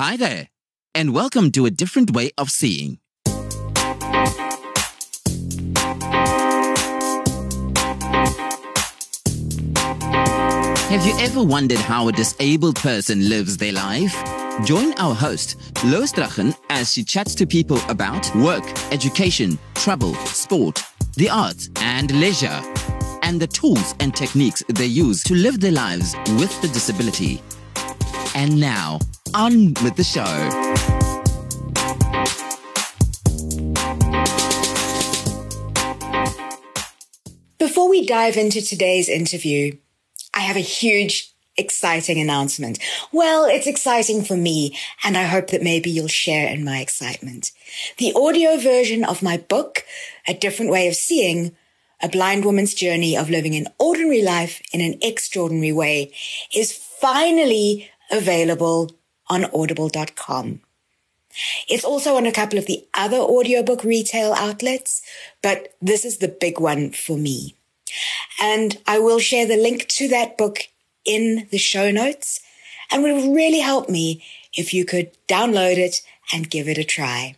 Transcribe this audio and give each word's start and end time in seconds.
Hi 0.00 0.16
there, 0.16 0.46
and 0.94 1.12
welcome 1.12 1.50
to 1.50 1.66
a 1.66 1.72
different 1.72 2.12
way 2.12 2.30
of 2.38 2.50
seeing. 2.50 3.00
Have 10.86 11.04
you 11.04 11.18
ever 11.18 11.42
wondered 11.42 11.80
how 11.80 12.06
a 12.06 12.12
disabled 12.12 12.76
person 12.76 13.28
lives 13.28 13.56
their 13.56 13.72
life? 13.72 14.14
Join 14.64 14.92
our 14.98 15.16
host, 15.16 15.56
Lois 15.84 16.10
Strachan, 16.10 16.54
as 16.70 16.92
she 16.92 17.02
chats 17.02 17.34
to 17.34 17.44
people 17.44 17.80
about 17.88 18.32
work, 18.36 18.62
education, 18.92 19.58
travel, 19.74 20.14
sport, 20.26 20.80
the 21.16 21.28
arts, 21.28 21.70
and 21.80 22.12
leisure, 22.20 22.62
and 23.22 23.40
the 23.40 23.48
tools 23.48 23.96
and 23.98 24.14
techniques 24.14 24.62
they 24.68 24.86
use 24.86 25.24
to 25.24 25.34
live 25.34 25.58
their 25.58 25.72
lives 25.72 26.14
with 26.38 26.62
the 26.62 26.68
disability. 26.68 27.42
And 28.36 28.60
now, 28.60 29.00
on 29.34 29.74
with 29.82 29.96
the 29.96 30.04
show. 30.04 30.24
Before 37.58 37.88
we 37.90 38.06
dive 38.06 38.36
into 38.36 38.62
today's 38.62 39.08
interview, 39.08 39.76
I 40.32 40.40
have 40.40 40.56
a 40.56 40.60
huge, 40.60 41.32
exciting 41.56 42.20
announcement. 42.20 42.78
Well, 43.12 43.44
it's 43.44 43.66
exciting 43.66 44.24
for 44.24 44.36
me, 44.36 44.76
and 45.04 45.16
I 45.16 45.24
hope 45.24 45.48
that 45.48 45.62
maybe 45.62 45.90
you'll 45.90 46.08
share 46.08 46.48
in 46.48 46.64
my 46.64 46.80
excitement. 46.80 47.50
The 47.98 48.12
audio 48.14 48.56
version 48.56 49.04
of 49.04 49.22
my 49.22 49.36
book, 49.36 49.84
A 50.26 50.34
Different 50.34 50.70
Way 50.70 50.86
of 50.88 50.94
Seeing, 50.94 51.56
A 52.00 52.08
Blind 52.08 52.44
Woman's 52.44 52.74
Journey 52.74 53.16
of 53.16 53.28
Living 53.28 53.54
an 53.54 53.66
Ordinary 53.78 54.22
Life 54.22 54.62
in 54.72 54.80
an 54.80 54.98
Extraordinary 55.02 55.72
Way, 55.72 56.12
is 56.54 56.72
finally 56.72 57.90
available 58.10 58.97
on 59.28 59.46
audible.com. 59.46 60.60
It's 61.68 61.84
also 61.84 62.16
on 62.16 62.26
a 62.26 62.32
couple 62.32 62.58
of 62.58 62.66
the 62.66 62.86
other 62.94 63.18
audiobook 63.18 63.84
retail 63.84 64.32
outlets, 64.32 65.02
but 65.42 65.74
this 65.80 66.04
is 66.04 66.18
the 66.18 66.28
big 66.28 66.58
one 66.58 66.90
for 66.90 67.16
me. 67.16 67.54
And 68.40 68.78
I 68.86 68.98
will 68.98 69.18
share 69.18 69.46
the 69.46 69.56
link 69.56 69.86
to 69.88 70.08
that 70.08 70.36
book 70.36 70.68
in 71.04 71.46
the 71.50 71.58
show 71.58 71.90
notes 71.90 72.40
and 72.90 73.04
it 73.04 73.12
would 73.12 73.34
really 73.34 73.60
help 73.60 73.88
me 73.88 74.24
if 74.56 74.72
you 74.72 74.84
could 74.84 75.10
download 75.28 75.76
it 75.76 76.00
and 76.32 76.50
give 76.50 76.68
it 76.68 76.78
a 76.78 76.84
try. 76.84 77.36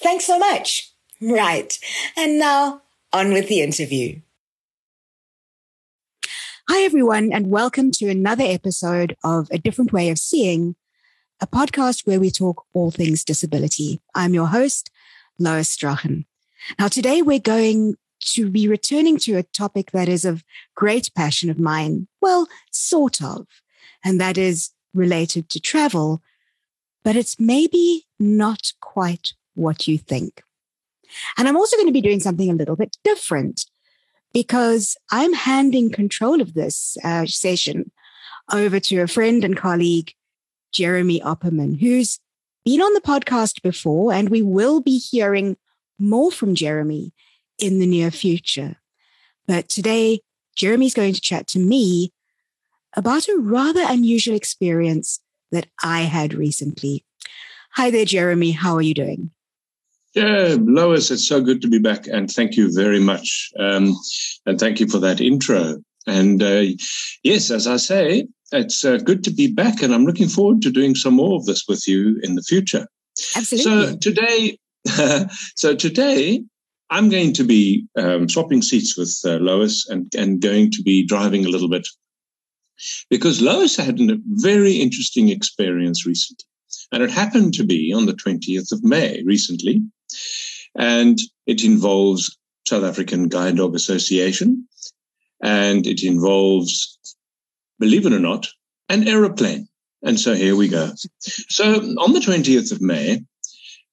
Thanks 0.00 0.26
so 0.26 0.38
much. 0.38 0.88
Right. 1.22 1.78
And 2.16 2.38
now 2.38 2.80
on 3.12 3.34
with 3.34 3.48
the 3.48 3.60
interview. 3.60 4.20
Hi, 6.66 6.82
everyone, 6.82 7.30
and 7.30 7.50
welcome 7.50 7.90
to 7.90 8.08
another 8.08 8.44
episode 8.44 9.18
of 9.22 9.48
A 9.50 9.58
Different 9.58 9.92
Way 9.92 10.08
of 10.08 10.18
Seeing, 10.18 10.76
a 11.40 11.46
podcast 11.46 12.06
where 12.06 12.20
we 12.20 12.30
talk 12.30 12.64
all 12.74 12.90
things 12.90 13.24
disability. 13.24 14.00
I'm 14.14 14.34
your 14.34 14.48
host, 14.48 14.90
Lois 15.38 15.68
Strachan. 15.68 16.26
Now, 16.78 16.88
today 16.88 17.22
we're 17.22 17.38
going 17.38 17.94
to 18.20 18.50
be 18.50 18.68
returning 18.68 19.16
to 19.18 19.36
a 19.36 19.42
topic 19.42 19.92
that 19.92 20.08
is 20.08 20.24
of 20.24 20.44
great 20.74 21.10
passion 21.14 21.48
of 21.48 21.58
mine. 21.58 22.06
Well, 22.20 22.46
sort 22.70 23.22
of. 23.22 23.46
And 24.04 24.20
that 24.20 24.36
is 24.36 24.70
related 24.92 25.48
to 25.50 25.60
travel, 25.60 26.22
but 27.02 27.16
it's 27.16 27.40
maybe 27.40 28.06
not 28.18 28.72
quite 28.80 29.32
what 29.54 29.88
you 29.88 29.96
think. 29.96 30.42
And 31.38 31.48
I'm 31.48 31.56
also 31.56 31.76
going 31.76 31.88
to 31.88 31.92
be 31.92 32.02
doing 32.02 32.20
something 32.20 32.50
a 32.50 32.54
little 32.54 32.76
bit 32.76 32.96
different 33.02 33.64
because 34.32 34.96
I'm 35.10 35.32
handing 35.32 35.90
control 35.90 36.40
of 36.40 36.54
this 36.54 36.96
uh, 37.02 37.26
session 37.26 37.90
over 38.52 38.78
to 38.80 39.00
a 39.00 39.06
friend 39.06 39.44
and 39.44 39.56
colleague, 39.56 40.12
Jeremy 40.72 41.20
Opperman, 41.20 41.80
who's 41.80 42.18
been 42.64 42.80
on 42.80 42.94
the 42.94 43.00
podcast 43.00 43.62
before, 43.62 44.12
and 44.12 44.28
we 44.28 44.42
will 44.42 44.80
be 44.80 44.98
hearing 44.98 45.56
more 45.98 46.30
from 46.30 46.54
Jeremy 46.54 47.12
in 47.58 47.78
the 47.78 47.86
near 47.86 48.10
future. 48.10 48.76
But 49.46 49.68
today, 49.68 50.20
Jeremy's 50.56 50.94
going 50.94 51.14
to 51.14 51.20
chat 51.20 51.46
to 51.48 51.58
me 51.58 52.12
about 52.96 53.28
a 53.28 53.38
rather 53.38 53.82
unusual 53.86 54.34
experience 54.34 55.20
that 55.52 55.66
I 55.82 56.02
had 56.02 56.34
recently. 56.34 57.04
Hi 57.72 57.90
there, 57.90 58.04
Jeremy. 58.04 58.52
How 58.52 58.74
are 58.74 58.82
you 58.82 58.94
doing? 58.94 59.30
Yeah, 60.14 60.56
Lois, 60.58 61.10
it's 61.10 61.26
so 61.26 61.40
good 61.40 61.62
to 61.62 61.68
be 61.68 61.78
back, 61.78 62.08
and 62.08 62.28
thank 62.28 62.56
you 62.56 62.72
very 62.74 62.98
much. 62.98 63.50
Um, 63.58 63.96
and 64.44 64.58
thank 64.58 64.80
you 64.80 64.88
for 64.88 64.98
that 64.98 65.20
intro. 65.20 65.76
And 66.06 66.42
uh, 66.42 66.64
yes, 67.22 67.50
as 67.50 67.68
I 67.68 67.76
say, 67.76 68.26
it's 68.52 68.84
uh, 68.84 68.98
good 68.98 69.24
to 69.24 69.30
be 69.30 69.52
back, 69.52 69.82
and 69.82 69.94
I'm 69.94 70.04
looking 70.04 70.28
forward 70.28 70.62
to 70.62 70.70
doing 70.70 70.94
some 70.94 71.14
more 71.14 71.36
of 71.36 71.46
this 71.46 71.66
with 71.68 71.86
you 71.86 72.18
in 72.22 72.34
the 72.34 72.42
future. 72.42 72.86
Absolutely. 73.36 73.62
So 73.62 73.96
today, 73.96 74.58
so 75.56 75.74
today 75.74 76.42
I'm 76.90 77.08
going 77.08 77.32
to 77.34 77.44
be 77.44 77.86
um, 77.96 78.28
swapping 78.28 78.62
seats 78.62 78.96
with 78.96 79.16
uh, 79.24 79.36
Lois 79.36 79.88
and, 79.88 80.12
and 80.14 80.40
going 80.40 80.70
to 80.72 80.82
be 80.82 81.04
driving 81.04 81.44
a 81.44 81.48
little 81.48 81.68
bit 81.68 81.86
because 83.08 83.40
Lois 83.40 83.76
had 83.76 84.00
a 84.00 84.18
very 84.26 84.74
interesting 84.74 85.28
experience 85.28 86.06
recently. 86.06 86.44
And 86.92 87.02
it 87.02 87.10
happened 87.10 87.54
to 87.54 87.64
be 87.64 87.92
on 87.92 88.06
the 88.06 88.14
20th 88.14 88.72
of 88.72 88.82
May 88.82 89.22
recently. 89.24 89.80
And 90.76 91.18
it 91.46 91.64
involves 91.64 92.36
South 92.66 92.84
African 92.84 93.28
Guide 93.28 93.56
Dog 93.56 93.74
Association. 93.74 94.66
And 95.42 95.86
it 95.86 96.02
involves, 96.02 96.98
believe 97.80 98.06
it 98.06 98.12
or 98.12 98.20
not, 98.20 98.46
an 98.88 99.08
aeroplane. 99.08 99.66
And 100.02 100.20
so 100.20 100.34
here 100.34 100.54
we 100.54 100.68
go. 100.68 100.92
So 101.18 101.74
on 101.74 102.12
the 102.12 102.20
20th 102.20 102.72
of 102.72 102.80
May, 102.80 103.22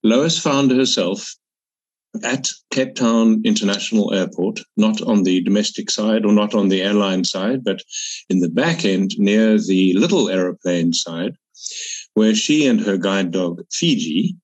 Lois 0.03 0.37
found 0.37 0.71
herself 0.71 1.35
at 2.23 2.49
Cape 2.71 2.95
Town 2.95 3.41
International 3.43 4.13
Airport, 4.13 4.61
not 4.75 5.01
on 5.01 5.23
the 5.23 5.41
domestic 5.41 5.89
side 5.89 6.25
or 6.25 6.31
not 6.31 6.53
on 6.53 6.69
the 6.69 6.81
airline 6.81 7.23
side, 7.23 7.63
but 7.63 7.81
in 8.29 8.39
the 8.39 8.49
back 8.49 8.85
end 8.85 9.11
near 9.17 9.59
the 9.59 9.93
little 9.93 10.29
aeroplane 10.29 10.93
side, 10.93 11.35
where 12.13 12.35
she 12.35 12.65
and 12.67 12.79
her 12.81 12.97
guide 12.97 13.31
dog, 13.31 13.61
Fiji, 13.71 14.35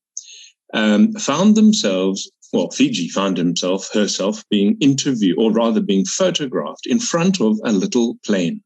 um, 0.74 1.14
found 1.14 1.56
themselves, 1.56 2.30
well, 2.52 2.70
Fiji 2.70 3.08
found 3.10 3.38
himself, 3.38 3.92
herself 3.94 4.44
being 4.50 4.78
interviewed, 4.80 5.38
or 5.38 5.52
rather 5.52 5.82
being 5.82 6.06
photographed 6.06 6.86
in 6.86 7.00
front 7.00 7.40
of 7.42 7.60
a 7.64 7.72
little 7.72 8.18
plane. 8.26 8.62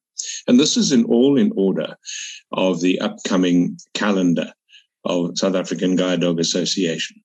And 0.47 0.59
this 0.59 0.77
is 0.77 0.91
in 0.91 1.05
all 1.05 1.37
in 1.37 1.51
order 1.55 1.95
of 2.51 2.81
the 2.81 2.99
upcoming 2.99 3.77
calendar 3.93 4.53
of 5.05 5.37
South 5.37 5.55
African 5.55 5.95
Guide 5.95 6.21
Dog 6.21 6.39
Association. 6.39 7.21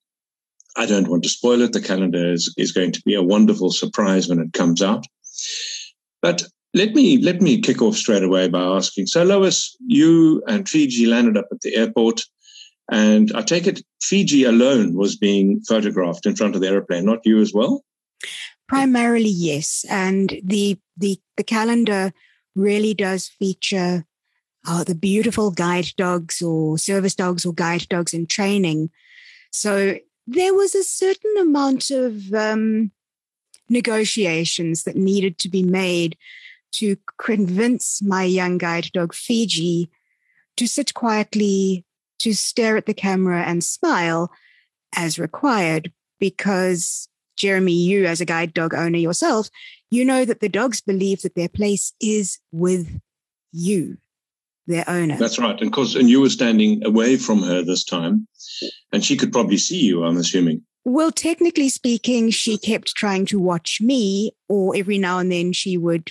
I 0.76 0.86
don't 0.86 1.08
want 1.08 1.22
to 1.25 1.28
spoil 1.28 1.60
it. 1.62 1.72
The 1.72 1.80
calendar 1.80 2.32
is, 2.32 2.53
is 2.56 2.72
going 2.72 2.92
to 2.92 3.03
be 3.03 3.14
a 3.14 3.22
wonderful 3.22 3.70
surprise 3.70 4.28
when 4.28 4.41
it 4.41 4.53
comes 4.53 4.82
out. 4.82 5.06
But 6.22 6.44
let 6.75 6.94
me 6.94 7.19
let 7.19 7.42
me 7.42 7.60
kick 7.60 7.82
off 7.82 7.97
straight 7.97 8.22
away 8.22 8.48
by 8.48 8.62
asking. 8.62 9.06
So, 9.06 9.22
Lois, 9.24 9.76
you 9.80 10.42
and 10.47 10.69
Fiji 10.69 11.06
landed 11.06 11.36
up 11.36 11.48
at 11.53 11.60
the 11.60 11.76
airport, 11.76 12.22
and 12.91 13.30
I 13.34 13.42
take 13.42 13.66
it 13.66 13.82
Fiji 14.00 14.44
alone 14.44 14.94
was 14.94 15.16
being 15.16 15.60
photographed 15.69 16.24
in 16.24 16.36
front 16.36 16.54
of 16.54 16.62
the 16.62 16.69
airplane, 16.69 17.04
not 17.04 17.20
you 17.24 17.41
as 17.41 17.53
well. 17.53 17.84
Primarily, 18.69 19.28
yes, 19.28 19.84
and 19.91 20.41
the 20.42 20.78
the 20.97 21.20
the 21.36 21.44
calendar 21.44 22.12
really 22.54 22.94
does 22.94 23.28
feature 23.28 24.06
uh, 24.66 24.84
the 24.84 24.94
beautiful 24.94 25.50
guide 25.50 25.88
dogs 25.96 26.40
or 26.40 26.78
service 26.78 27.14
dogs 27.14 27.44
or 27.44 27.52
guide 27.52 27.88
dogs 27.88 28.14
in 28.14 28.26
training. 28.26 28.90
So 29.50 29.96
there 30.26 30.54
was 30.54 30.74
a 30.74 30.84
certain 30.84 31.36
amount 31.41 31.91
of 31.91 32.32
um, 32.32 32.92
negotiations 33.68 34.84
that 34.84 34.96
needed 34.96 35.38
to 35.38 35.48
be 35.48 35.62
made 35.62 36.16
to 36.72 36.96
convince 37.18 38.00
my 38.02 38.24
young 38.24 38.58
guide 38.58 38.91
dog 38.92 39.14
Fiji 39.14 39.91
to 40.56 40.66
sit 40.66 40.94
quietly, 40.94 41.84
to 42.18 42.34
stare 42.34 42.76
at 42.76 42.86
the 42.86 42.94
camera 42.94 43.42
and 43.42 43.65
smile 43.65 44.30
as 44.94 45.18
required. 45.18 45.92
Because, 46.21 47.09
Jeremy, 47.36 47.72
you 47.72 48.06
as 48.06 48.21
a 48.21 48.24
guide 48.24 48.54
dog 48.54 48.74
owner 48.74 48.98
yourself, 48.98 49.50
you 49.92 50.04
know 50.04 50.24
that 50.24 50.41
the 50.41 50.48
dogs 50.48 50.80
believe 50.80 51.22
that 51.22 51.34
their 51.34 51.48
place 51.48 51.92
is 52.00 52.39
with 52.50 53.00
you 53.53 53.98
their 54.66 54.89
owner. 54.89 55.16
That's 55.16 55.39
right. 55.39 55.60
And 55.60 55.72
cause 55.72 55.97
and 55.97 56.09
you 56.09 56.21
were 56.21 56.30
standing 56.30 56.84
away 56.84 57.16
from 57.16 57.42
her 57.42 57.62
this 57.62 57.84
time 57.84 58.27
and 58.92 59.04
she 59.04 59.16
could 59.16 59.33
probably 59.33 59.56
see 59.56 59.80
you, 59.80 60.04
I'm 60.04 60.16
assuming. 60.16 60.62
Well, 60.84 61.12
technically 61.12 61.68
speaking, 61.68 62.30
she 62.30 62.59
kept 62.59 62.94
trying 62.94 63.27
to 63.27 63.39
watch 63.39 63.80
me, 63.80 64.33
or 64.48 64.74
every 64.77 64.98
now 64.98 65.18
and 65.18 65.30
then 65.30 65.53
she 65.53 65.77
would 65.77 66.10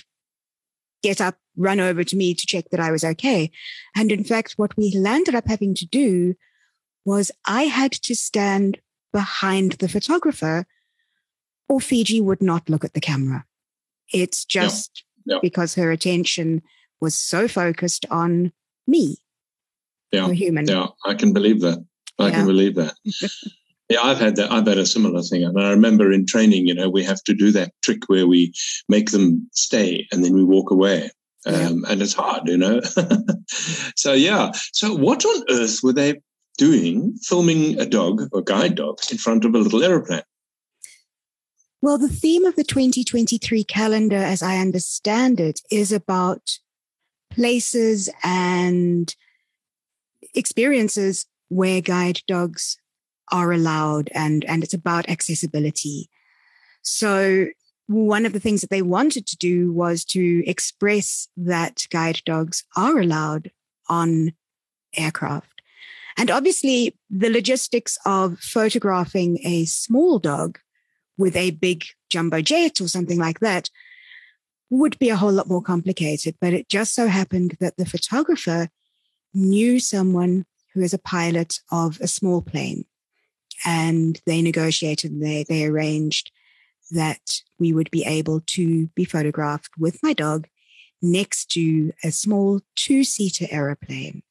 get 1.02 1.20
up, 1.20 1.36
run 1.56 1.78
over 1.78 2.04
to 2.04 2.16
me 2.16 2.34
to 2.34 2.46
check 2.46 2.70
that 2.70 2.80
I 2.80 2.90
was 2.90 3.04
okay. 3.04 3.50
And 3.94 4.10
in 4.10 4.24
fact, 4.24 4.54
what 4.56 4.76
we 4.76 4.96
landed 4.96 5.34
up 5.34 5.46
having 5.46 5.74
to 5.74 5.86
do 5.86 6.34
was 7.04 7.30
I 7.44 7.64
had 7.64 7.92
to 7.92 8.14
stand 8.14 8.80
behind 9.12 9.72
the 9.72 9.88
photographer, 9.88 10.66
or 11.68 11.80
Fiji 11.80 12.20
would 12.20 12.40
not 12.40 12.70
look 12.70 12.84
at 12.84 12.94
the 12.94 13.00
camera. 13.00 13.44
It's 14.12 14.44
just 14.44 15.04
because 15.40 15.74
her 15.74 15.90
attention 15.90 16.62
was 17.00 17.14
so 17.16 17.48
focused 17.48 18.06
on 18.10 18.52
me. 18.86 19.16
Yeah. 20.12 20.28
or 20.28 20.32
human. 20.34 20.66
Yeah, 20.68 20.88
I 21.06 21.14
can 21.14 21.32
believe 21.32 21.60
that. 21.62 21.78
I 22.18 22.28
Yeah. 22.28 22.34
can 22.34 22.46
believe 22.46 22.74
that. 22.74 22.94
yeah, 23.88 24.02
I've 24.02 24.18
had 24.18 24.36
that. 24.36 24.52
I've 24.52 24.66
had 24.66 24.76
a 24.78 24.84
similar 24.84 25.22
thing. 25.22 25.42
And 25.42 25.58
I 25.58 25.70
remember 25.70 26.12
in 26.12 26.26
training, 26.26 26.66
you 26.66 26.74
know, 26.74 26.90
we 26.90 27.02
have 27.04 27.22
to 27.24 27.34
do 27.34 27.50
that 27.52 27.72
trick 27.82 28.08
where 28.08 28.26
we 28.26 28.52
make 28.90 29.10
them 29.10 29.48
stay 29.52 30.06
and 30.12 30.22
then 30.22 30.34
we 30.34 30.44
walk 30.44 30.70
away. 30.70 31.10
Yeah. 31.46 31.68
Um, 31.68 31.84
And 31.88 32.02
it's 32.02 32.12
hard, 32.14 32.46
you 32.46 32.58
know. 32.58 32.80
so, 33.96 34.12
yeah. 34.12 34.52
So, 34.72 34.94
what 34.94 35.24
on 35.24 35.44
earth 35.50 35.80
were 35.82 35.92
they 35.94 36.20
doing 36.58 37.16
filming 37.22 37.80
a 37.80 37.86
dog 37.86 38.28
or 38.32 38.42
guide 38.42 38.74
dog 38.74 38.98
in 39.10 39.16
front 39.18 39.44
of 39.44 39.54
a 39.54 39.58
little 39.58 39.82
aeroplane? 39.82 40.22
Well, 41.82 41.98
the 41.98 42.06
theme 42.06 42.44
of 42.44 42.54
the 42.54 42.62
2023 42.62 43.64
calendar, 43.64 44.16
as 44.16 44.40
I 44.40 44.58
understand 44.58 45.40
it, 45.40 45.60
is 45.68 45.90
about 45.90 46.58
places 47.28 48.08
and 48.22 49.12
experiences 50.32 51.26
where 51.48 51.80
guide 51.80 52.20
dogs 52.28 52.78
are 53.32 53.50
allowed 53.50 54.10
and, 54.14 54.44
and 54.44 54.62
it's 54.62 54.74
about 54.74 55.08
accessibility. 55.08 56.08
So 56.82 57.46
one 57.88 58.26
of 58.26 58.32
the 58.32 58.40
things 58.40 58.60
that 58.60 58.70
they 58.70 58.82
wanted 58.82 59.26
to 59.26 59.36
do 59.36 59.72
was 59.72 60.04
to 60.04 60.44
express 60.46 61.26
that 61.36 61.86
guide 61.90 62.20
dogs 62.24 62.62
are 62.76 63.00
allowed 63.00 63.50
on 63.88 64.34
aircraft. 64.96 65.62
And 66.16 66.30
obviously 66.30 66.96
the 67.10 67.30
logistics 67.30 67.98
of 68.06 68.38
photographing 68.38 69.40
a 69.44 69.64
small 69.64 70.20
dog 70.20 70.60
with 71.22 71.36
a 71.36 71.52
big 71.52 71.84
jumbo 72.10 72.42
jet 72.42 72.80
or 72.80 72.88
something 72.88 73.18
like 73.18 73.38
that 73.40 73.70
would 74.68 74.98
be 74.98 75.08
a 75.08 75.16
whole 75.16 75.32
lot 75.32 75.48
more 75.48 75.62
complicated. 75.62 76.34
But 76.40 76.52
it 76.52 76.68
just 76.68 76.94
so 76.94 77.06
happened 77.06 77.56
that 77.60 77.76
the 77.76 77.86
photographer 77.86 78.68
knew 79.32 79.78
someone 79.78 80.44
who 80.74 80.80
is 80.80 80.92
a 80.92 80.98
pilot 80.98 81.60
of 81.70 82.00
a 82.00 82.08
small 82.08 82.42
plane. 82.42 82.84
And 83.64 84.20
they 84.26 84.42
negotiated, 84.42 85.20
they, 85.20 85.44
they 85.48 85.64
arranged 85.64 86.32
that 86.90 87.40
we 87.58 87.72
would 87.72 87.90
be 87.92 88.04
able 88.04 88.40
to 88.40 88.88
be 88.88 89.04
photographed 89.04 89.70
with 89.78 90.02
my 90.02 90.12
dog 90.12 90.48
next 91.00 91.50
to 91.52 91.92
a 92.02 92.10
small 92.10 92.60
two 92.74 93.04
seater 93.04 93.46
aeroplane. 93.50 94.22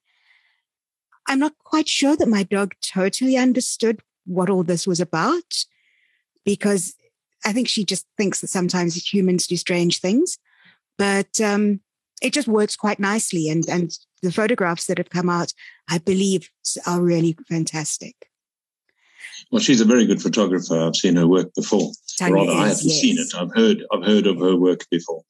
I'm 1.28 1.40
not 1.40 1.58
quite 1.64 1.88
sure 1.88 2.18
that 2.18 2.28
my 2.28 2.44
dog 2.44 2.74
totally 2.82 3.38
understood 3.38 4.02
what 4.26 4.50
all 4.50 4.64
this 4.64 4.86
was 4.86 5.00
about 5.00 5.66
because 6.46 6.96
I 7.46 7.54
think 7.54 7.68
she 7.68 7.86
just 7.86 8.06
thinks 8.18 8.42
that 8.42 8.48
sometimes 8.48 8.96
humans 9.14 9.48
do 9.48 9.58
strange 9.58 10.00
things, 10.00 10.38
but 10.98 11.40
um, 11.42 11.82
it 12.22 12.34
just 12.34 12.48
works 12.48 12.76
quite 12.76 13.00
nicely. 13.00 13.50
And, 13.50 13.68
and 13.68 13.92
the 14.22 14.32
photographs 14.32 14.86
that 14.86 14.98
have 14.98 15.10
come 15.10 15.30
out, 15.30 15.54
I 15.90 15.98
believe, 15.98 16.50
are 16.86 17.02
really 17.02 17.36
fantastic. 17.50 18.16
Well, 19.52 19.60
she's 19.60 19.82
a 19.82 19.86
very 19.86 20.06
good 20.06 20.22
photographer. 20.22 20.80
I've 20.80 20.96
seen 20.96 21.16
her 21.16 21.28
work 21.28 21.54
before. 21.56 21.92
Tanya 22.18 22.36
Rather, 22.36 22.52
I 22.52 22.68
haven't 22.68 22.78
seen 22.78 23.18
it. 23.18 23.34
I've 23.36 23.54
heard. 23.54 23.84
I've 23.92 24.06
heard 24.06 24.28
of 24.28 24.40
her 24.40 24.56
work 24.56 24.86
before. 24.90 25.24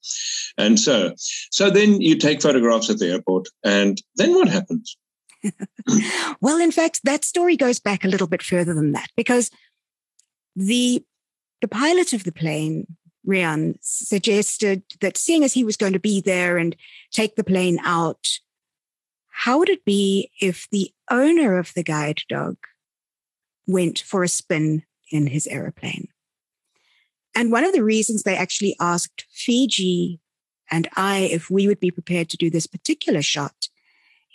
And 0.58 0.78
so, 0.78 1.14
so 1.16 1.70
then 1.70 2.00
you 2.00 2.16
take 2.16 2.42
photographs 2.42 2.90
at 2.90 2.98
the 2.98 3.10
airport, 3.10 3.48
and 3.64 4.00
then 4.16 4.34
what 4.34 4.48
happens? 4.48 4.96
Well, 6.40 6.58
in 6.58 6.70
fact, 6.70 7.00
that 7.02 7.24
story 7.24 7.56
goes 7.56 7.80
back 7.80 8.04
a 8.04 8.08
little 8.08 8.28
bit 8.28 8.42
further 8.42 8.74
than 8.74 8.92
that 8.92 9.08
because 9.16 9.50
the 10.56 11.04
the 11.60 11.68
pilot 11.68 12.12
of 12.12 12.24
the 12.24 12.32
plane, 12.32 12.96
Rian, 13.26 13.76
suggested 13.80 14.82
that 15.00 15.16
seeing 15.16 15.44
as 15.44 15.52
he 15.52 15.64
was 15.64 15.76
going 15.76 15.92
to 15.92 16.00
be 16.00 16.20
there 16.20 16.58
and 16.58 16.74
take 17.12 17.36
the 17.36 17.44
plane 17.44 17.78
out, 17.84 18.26
how 19.28 19.58
would 19.58 19.68
it 19.68 19.84
be 19.84 20.30
if 20.40 20.68
the 20.70 20.92
owner 21.10 21.58
of 21.58 21.72
the 21.74 21.84
guide 21.84 22.22
dog 22.28 22.56
went 23.66 24.00
for 24.00 24.24
a 24.24 24.28
spin 24.28 24.82
in 25.10 25.28
his 25.28 25.46
aeroplane? 25.46 26.08
And 27.34 27.52
one 27.52 27.64
of 27.64 27.72
the 27.72 27.84
reasons 27.84 28.22
they 28.22 28.36
actually 28.36 28.76
asked 28.80 29.24
Fiji 29.30 30.20
and 30.70 30.88
I 30.96 31.18
if 31.18 31.50
we 31.50 31.68
would 31.68 31.80
be 31.80 31.90
prepared 31.90 32.28
to 32.30 32.36
do 32.36 32.50
this 32.50 32.66
particular 32.66 33.22
shot 33.22 33.68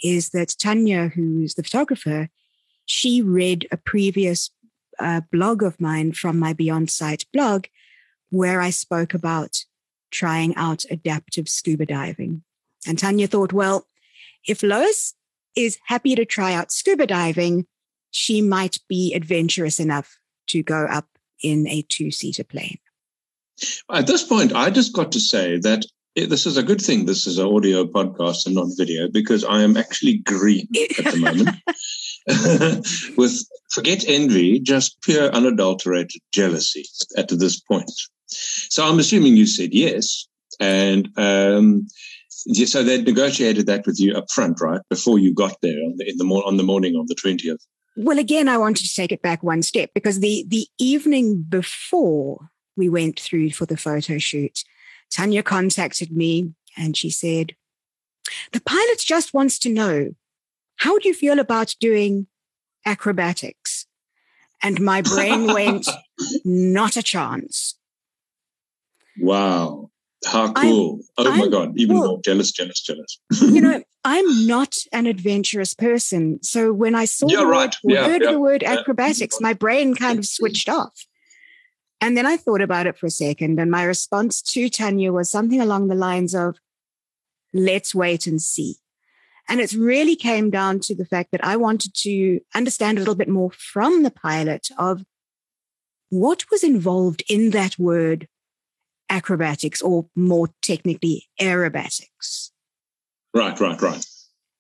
is 0.04 0.30
that 0.30 0.56
Tanya, 0.60 1.10
who's 1.10 1.56
the 1.56 1.64
photographer, 1.64 2.30
she 2.86 3.22
read 3.22 3.68
a 3.72 3.78
previous 3.78 4.50
uh, 5.00 5.22
blog 5.32 5.64
of 5.64 5.80
mine 5.80 6.12
from 6.14 6.40
my 6.40 6.54
Beyond 6.54 6.90
Sight 6.90 7.26
blog 7.34 7.66
where 8.30 8.62
I 8.62 8.70
spoke 8.70 9.14
about 9.14 9.64
trying 10.12 10.56
out 10.56 10.86
adaptive 10.90 11.48
scuba 11.50 11.86
diving. 11.86 12.44
And 12.86 12.98
Tanya 12.98 13.28
thought, 13.28 13.54
well, 13.54 13.86
if 14.48 14.64
Lois 14.64 15.14
is 15.56 15.80
happy 15.86 16.16
to 16.16 16.26
try 16.26 16.54
out 16.54 16.72
scuba 16.72 17.08
diving, 17.08 17.66
she 18.12 18.42
might 18.42 18.80
be 18.88 19.14
adventurous 19.14 19.80
enough 19.80 20.20
to 20.48 20.64
go 20.64 20.86
up 20.86 21.08
in 21.42 21.68
a 21.68 21.82
two 21.84 22.12
seater 22.12 22.44
plane. 22.44 22.80
At 23.92 24.08
this 24.08 24.24
point, 24.24 24.54
I 24.54 24.70
just 24.70 24.94
got 24.94 25.12
to 25.14 25.20
say 25.20 25.58
that 25.60 25.84
this 26.16 26.46
is 26.46 26.58
a 26.58 26.64
good 26.64 26.82
thing. 26.82 27.06
This 27.06 27.28
is 27.28 27.38
an 27.38 27.48
audio 27.48 27.86
podcast 27.86 28.46
and 28.46 28.56
not 28.56 28.70
video 28.78 29.08
because 29.08 29.44
I 29.44 29.62
am 29.62 29.78
actually 29.78 30.18
green 30.20 30.68
at 31.00 31.14
the 31.14 31.18
moment. 31.20 31.50
With 33.18 33.48
forget 33.70 34.04
envy, 34.08 34.60
just 34.60 35.02
pure 35.02 35.30
unadulterated 35.30 36.22
jealousy 36.34 36.84
at 37.16 37.30
this 37.30 37.60
point. 37.60 37.92
So 38.28 38.86
I'm 38.86 39.00
assuming 39.00 39.38
you 39.38 39.46
said 39.46 39.74
yes, 39.74 40.28
and 40.60 41.08
um, 41.18 41.88
so 42.30 42.84
they 42.84 43.02
negotiated 43.02 43.66
that 43.68 43.86
with 43.86 44.00
you 44.00 44.14
up 44.14 44.30
front, 44.30 44.60
right, 44.60 44.82
before 44.90 45.20
you 45.20 45.34
got 45.34 45.56
there 45.62 45.78
on 45.86 45.96
the, 45.98 46.10
in 46.10 46.18
the 46.18 46.26
mor- 46.26 46.46
on 46.46 46.58
the 46.58 46.64
morning 46.64 46.98
of 46.98 47.08
the 47.08 47.16
twentieth. 47.16 47.66
Well, 47.96 48.20
again, 48.20 48.50
I 48.50 48.58
wanted 48.58 48.86
to 48.88 48.94
take 48.94 49.12
it 49.12 49.22
back 49.22 49.42
one 49.42 49.64
step 49.64 49.92
because 49.94 50.20
the 50.20 50.46
the 50.48 50.68
evening 50.78 51.46
before 51.48 52.50
we 52.76 52.90
went 52.90 53.20
through 53.20 53.52
for 53.52 53.66
the 53.66 53.78
photo 53.78 54.18
shoot, 54.18 54.64
Tanya 55.10 55.44
contacted 55.44 56.12
me 56.12 56.54
and 56.76 56.98
she 56.98 57.10
said, 57.10 57.56
"The 58.52 58.62
pilot 58.62 59.00
just 59.00 59.34
wants 59.34 59.58
to 59.60 59.70
know 59.70 60.14
how 60.78 60.98
do 61.00 61.08
you 61.08 61.14
feel 61.14 61.40
about 61.40 61.76
doing 61.80 62.28
acrobatics?" 62.86 63.86
And 64.64 64.80
my 64.82 65.02
brain 65.02 65.48
went, 65.54 65.88
"Not 66.44 66.98
a 66.98 67.04
chance." 67.04 67.76
Wow, 69.20 69.90
how 70.26 70.54
cool! 70.54 71.00
oh 71.18 71.24
my 71.32 71.38
I'm- 71.42 71.50
god, 71.50 71.74
even 71.78 71.98
well- 72.00 72.08
more 72.10 72.22
jealous, 72.22 72.52
jealous, 72.52 72.82
jealous. 72.82 73.20
you 73.42 73.62
know, 73.62 73.84
I'm 74.04 74.48
not 74.48 74.76
an 74.94 75.06
adventurous 75.08 75.74
person. 75.74 76.40
So 76.44 76.72
when 76.72 76.96
I 76.96 77.06
saw 77.06 77.28
Yeah, 77.30 77.40
the 77.40 77.46
right. 77.48 77.76
word, 77.84 77.94
Yeah, 77.94 78.06
heard 78.08 78.22
yeah, 78.22 78.32
the 78.32 78.40
word 78.40 78.64
acrobatics, 78.64 79.42
my 79.42 79.54
brain 79.54 79.96
kind 79.96 80.18
of 80.20 80.26
switched 80.26 80.70
off. 80.70 81.06
And 82.00 82.16
then 82.16 82.26
I 82.26 82.38
thought 82.38 82.62
about 82.62 82.88
it 82.88 82.98
for 82.98 83.08
a 83.08 83.12
second. 83.12 83.60
And 83.60 83.70
my 83.72 83.84
response 83.84 84.42
to 84.54 84.70
Tanya 84.70 85.12
was 85.12 85.30
something 85.32 85.60
along 85.60 85.88
the 85.88 85.96
lines 85.96 86.34
of, 86.36 86.58
let's 87.54 87.94
wait 87.96 88.28
and 88.28 88.42
see. 88.42 88.76
And 89.50 89.60
it 89.60 89.72
really 89.74 90.16
came 90.16 90.50
down 90.50 90.80
to 90.82 90.96
the 90.96 91.06
fact 91.06 91.32
that 91.32 91.44
I 91.44 91.56
wanted 91.56 91.94
to 92.04 92.40
understand 92.54 92.98
a 92.98 93.02
little 93.02 93.16
bit 93.16 93.30
more 93.30 93.52
from 93.52 94.04
the 94.04 94.12
pilot 94.12 94.68
of 94.78 95.04
what 96.10 96.46
was 96.52 96.64
involved 96.64 97.24
in 97.30 97.52
that 97.52 97.78
word 97.80 98.28
acrobatics, 99.10 99.82
or 99.82 100.08
more 100.16 100.50
technically, 100.62 101.28
aerobatics. 101.40 102.52
Right, 103.34 103.58
right, 103.60 103.82
right. 103.82 104.06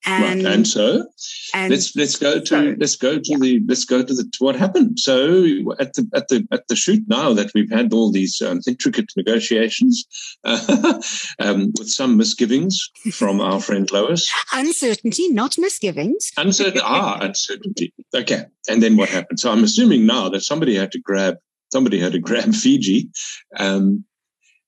And, 0.06 0.44
right. 0.44 0.54
And 0.54 0.68
so 0.68 1.06
and 1.54 1.72
let's 1.72 1.96
let's 1.96 2.16
go 2.16 2.40
to 2.40 2.46
so, 2.46 2.76
let's 2.78 2.96
go 2.96 3.18
to 3.20 3.32
yeah. 3.32 3.38
the 3.40 3.62
let's 3.68 3.84
go 3.84 4.04
to 4.04 4.14
the 4.14 4.24
to 4.24 4.44
what 4.44 4.56
happened. 4.56 5.00
So 5.00 5.44
at 5.80 5.94
the 5.94 6.08
at 6.14 6.28
the 6.28 6.48
at 6.52 6.68
the 6.68 6.76
shoot 6.76 7.04
now 7.08 7.34
that 7.34 7.52
we've 7.54 7.72
had 7.72 7.92
all 7.92 8.12
these 8.12 8.42
um, 8.42 8.62
intricate 8.68 9.12
negotiations 9.18 10.06
uh, 10.44 11.02
um, 11.40 11.74
with 11.78 11.90
some 11.90 12.16
misgivings 12.16 12.90
from 13.12 13.42
our 13.42 13.60
friend 13.60 13.92
Lois, 13.92 14.32
uncertainty, 14.54 15.30
not 15.30 15.58
misgivings. 15.58 16.32
uncertain 16.38 16.82
ah 16.84 17.18
uncertainty. 17.22 17.94
Okay, 18.16 18.46
and 18.70 18.82
then 18.82 18.98
what 18.98 19.10
happened? 19.10 19.40
So 19.40 19.52
I'm 19.52 19.64
assuming 19.64 20.06
now 20.06 20.30
that 20.30 20.42
somebody 20.42 20.76
had 20.76 20.92
to 20.92 21.00
grab 21.00 21.38
somebody 21.72 22.00
had 22.00 22.14
to 22.14 22.20
grab 22.28 22.54
Fiji, 22.54 23.10
um, 23.58 24.06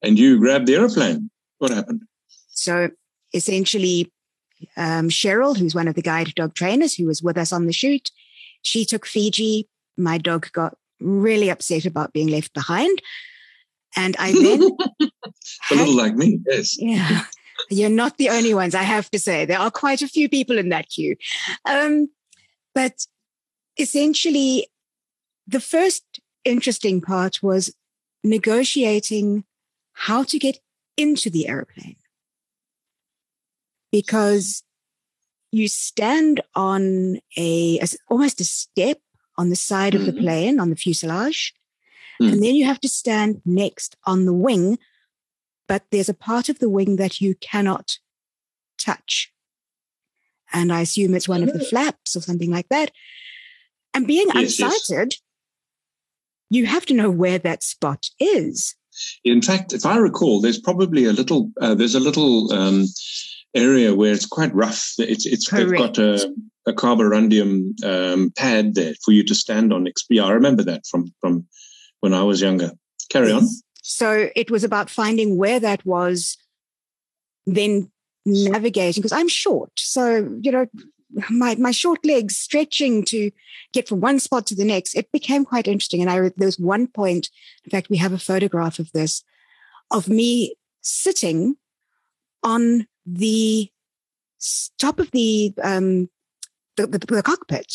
and 0.01 0.17
you 0.17 0.39
grabbed 0.39 0.67
the 0.67 0.75
airplane. 0.75 1.29
What 1.59 1.71
happened? 1.71 2.01
So 2.49 2.89
essentially, 3.33 4.11
um, 4.77 5.09
Cheryl, 5.09 5.57
who's 5.57 5.75
one 5.75 5.87
of 5.87 5.95
the 5.95 6.01
guide 6.01 6.33
dog 6.35 6.53
trainers 6.53 6.95
who 6.95 7.05
was 7.05 7.21
with 7.21 7.37
us 7.37 7.51
on 7.51 7.65
the 7.65 7.73
shoot, 7.73 8.11
she 8.61 8.85
took 8.85 9.05
Fiji. 9.05 9.67
My 9.97 10.17
dog 10.17 10.51
got 10.51 10.77
really 10.99 11.49
upset 11.49 11.85
about 11.85 12.13
being 12.13 12.27
left 12.27 12.53
behind. 12.53 13.01
And 13.95 14.15
I 14.19 14.31
then, 14.33 14.61
a 15.71 15.75
little 15.75 15.97
like 15.97 16.15
me, 16.15 16.39
yes. 16.45 16.75
yeah, 16.79 17.23
you're 17.69 17.89
not 17.89 18.17
the 18.17 18.29
only 18.29 18.53
ones, 18.53 18.75
I 18.75 18.83
have 18.83 19.09
to 19.11 19.19
say. 19.19 19.45
There 19.45 19.59
are 19.59 19.71
quite 19.71 20.01
a 20.01 20.07
few 20.07 20.29
people 20.29 20.57
in 20.57 20.69
that 20.69 20.89
queue. 20.89 21.15
Um, 21.65 22.09
but 22.75 23.05
essentially, 23.77 24.67
the 25.47 25.59
first 25.59 26.03
interesting 26.45 27.01
part 27.01 27.41
was 27.41 27.73
negotiating 28.23 29.43
how 29.93 30.23
to 30.23 30.37
get 30.37 30.59
into 30.97 31.29
the 31.29 31.47
airplane. 31.47 31.95
Because 33.91 34.63
you 35.51 35.67
stand 35.67 36.41
on 36.55 37.19
a, 37.37 37.79
almost 38.07 38.41
a 38.41 38.45
step 38.45 38.99
on 39.37 39.49
the 39.49 39.55
side 39.55 39.93
mm-hmm. 39.93 40.01
of 40.01 40.05
the 40.05 40.11
mm-hmm. 40.11 40.21
plane 40.21 40.59
on 40.59 40.69
the 40.69 40.75
fuselage, 40.75 41.53
mm. 42.21 42.31
and 42.31 42.43
then 42.43 42.55
you 42.55 42.65
have 42.65 42.79
to 42.81 42.89
stand 42.89 43.41
next 43.45 43.95
on 44.05 44.25
the 44.25 44.33
wing. 44.33 44.77
But 45.67 45.85
there's 45.91 46.09
a 46.09 46.13
part 46.13 46.49
of 46.49 46.59
the 46.59 46.69
wing 46.69 46.95
that 46.97 47.21
you 47.21 47.35
cannot 47.35 47.99
touch. 48.77 49.31
And 50.51 50.73
I 50.73 50.81
assume 50.81 51.13
it's 51.13 51.29
one 51.29 51.43
of 51.43 51.53
the 51.53 51.61
oh. 51.61 51.65
flaps 51.65 52.15
or 52.15 52.21
something 52.21 52.49
like 52.49 52.69
that. 52.69 52.91
And 53.93 54.07
being 54.07 54.27
yes, 54.33 54.59
unsighted, 54.59 55.11
yes. 55.11 55.21
you 56.49 56.65
have 56.65 56.85
to 56.87 56.93
know 56.93 57.09
where 57.09 57.37
that 57.39 57.63
spot 57.63 58.09
is. 58.19 58.75
In 59.23 59.41
fact, 59.41 59.73
if 59.73 59.85
I 59.85 59.97
recall, 59.97 60.41
there's 60.41 60.59
probably 60.59 61.05
a 61.05 61.13
little 61.13 61.51
uh, 61.61 61.75
there's 61.75 61.95
a 61.95 61.99
little 61.99 62.51
um, 62.51 62.85
area 63.55 63.95
where 63.95 64.13
it's 64.13 64.25
quite 64.25 64.53
rough. 64.53 64.93
It's 64.97 65.25
it's 65.25 65.49
they've 65.49 65.71
got 65.71 65.97
a, 65.97 66.33
a 66.67 66.73
carborundum 66.73 67.73
um, 67.83 68.31
pad 68.35 68.75
there 68.75 68.93
for 69.03 69.11
you 69.11 69.23
to 69.25 69.35
stand 69.35 69.73
on. 69.73 69.87
Yeah, 70.09 70.25
I 70.25 70.31
remember 70.31 70.63
that 70.63 70.85
from 70.85 71.13
from 71.19 71.47
when 71.99 72.13
I 72.13 72.23
was 72.23 72.41
younger. 72.41 72.71
Carry 73.09 73.31
on. 73.31 73.47
So 73.81 74.29
it 74.35 74.51
was 74.51 74.63
about 74.63 74.89
finding 74.89 75.37
where 75.37 75.59
that 75.59 75.85
was, 75.85 76.37
then 77.45 77.91
navigating 78.25 79.01
because 79.01 79.11
I'm 79.11 79.29
short. 79.29 79.71
So 79.77 80.37
you 80.41 80.51
know, 80.51 80.67
my 81.29 81.55
my 81.55 81.71
short 81.71 82.05
legs 82.05 82.37
stretching 82.37 83.03
to 83.05 83.31
get 83.73 83.87
from 83.87 83.99
one 83.99 84.19
spot 84.19 84.45
to 84.47 84.55
the 84.55 84.65
next. 84.65 84.95
It 84.95 85.11
became 85.11 85.45
quite 85.45 85.67
interesting. 85.67 86.01
And 86.01 86.09
I 86.09 86.19
there 86.19 86.45
was 86.45 86.59
one 86.59 86.87
point. 86.87 87.29
In 87.65 87.71
fact, 87.71 87.89
we 87.89 87.97
have 87.97 88.13
a 88.13 88.19
photograph 88.19 88.79
of 88.79 88.91
this 88.91 89.23
of 89.91 90.07
me 90.07 90.55
sitting 90.81 91.55
on 92.43 92.87
the 93.05 93.69
top 94.77 94.99
of 94.99 95.11
the 95.11 95.53
um 95.63 96.09
the, 96.77 96.87
the, 96.87 96.99
the 96.99 97.23
cockpit 97.23 97.73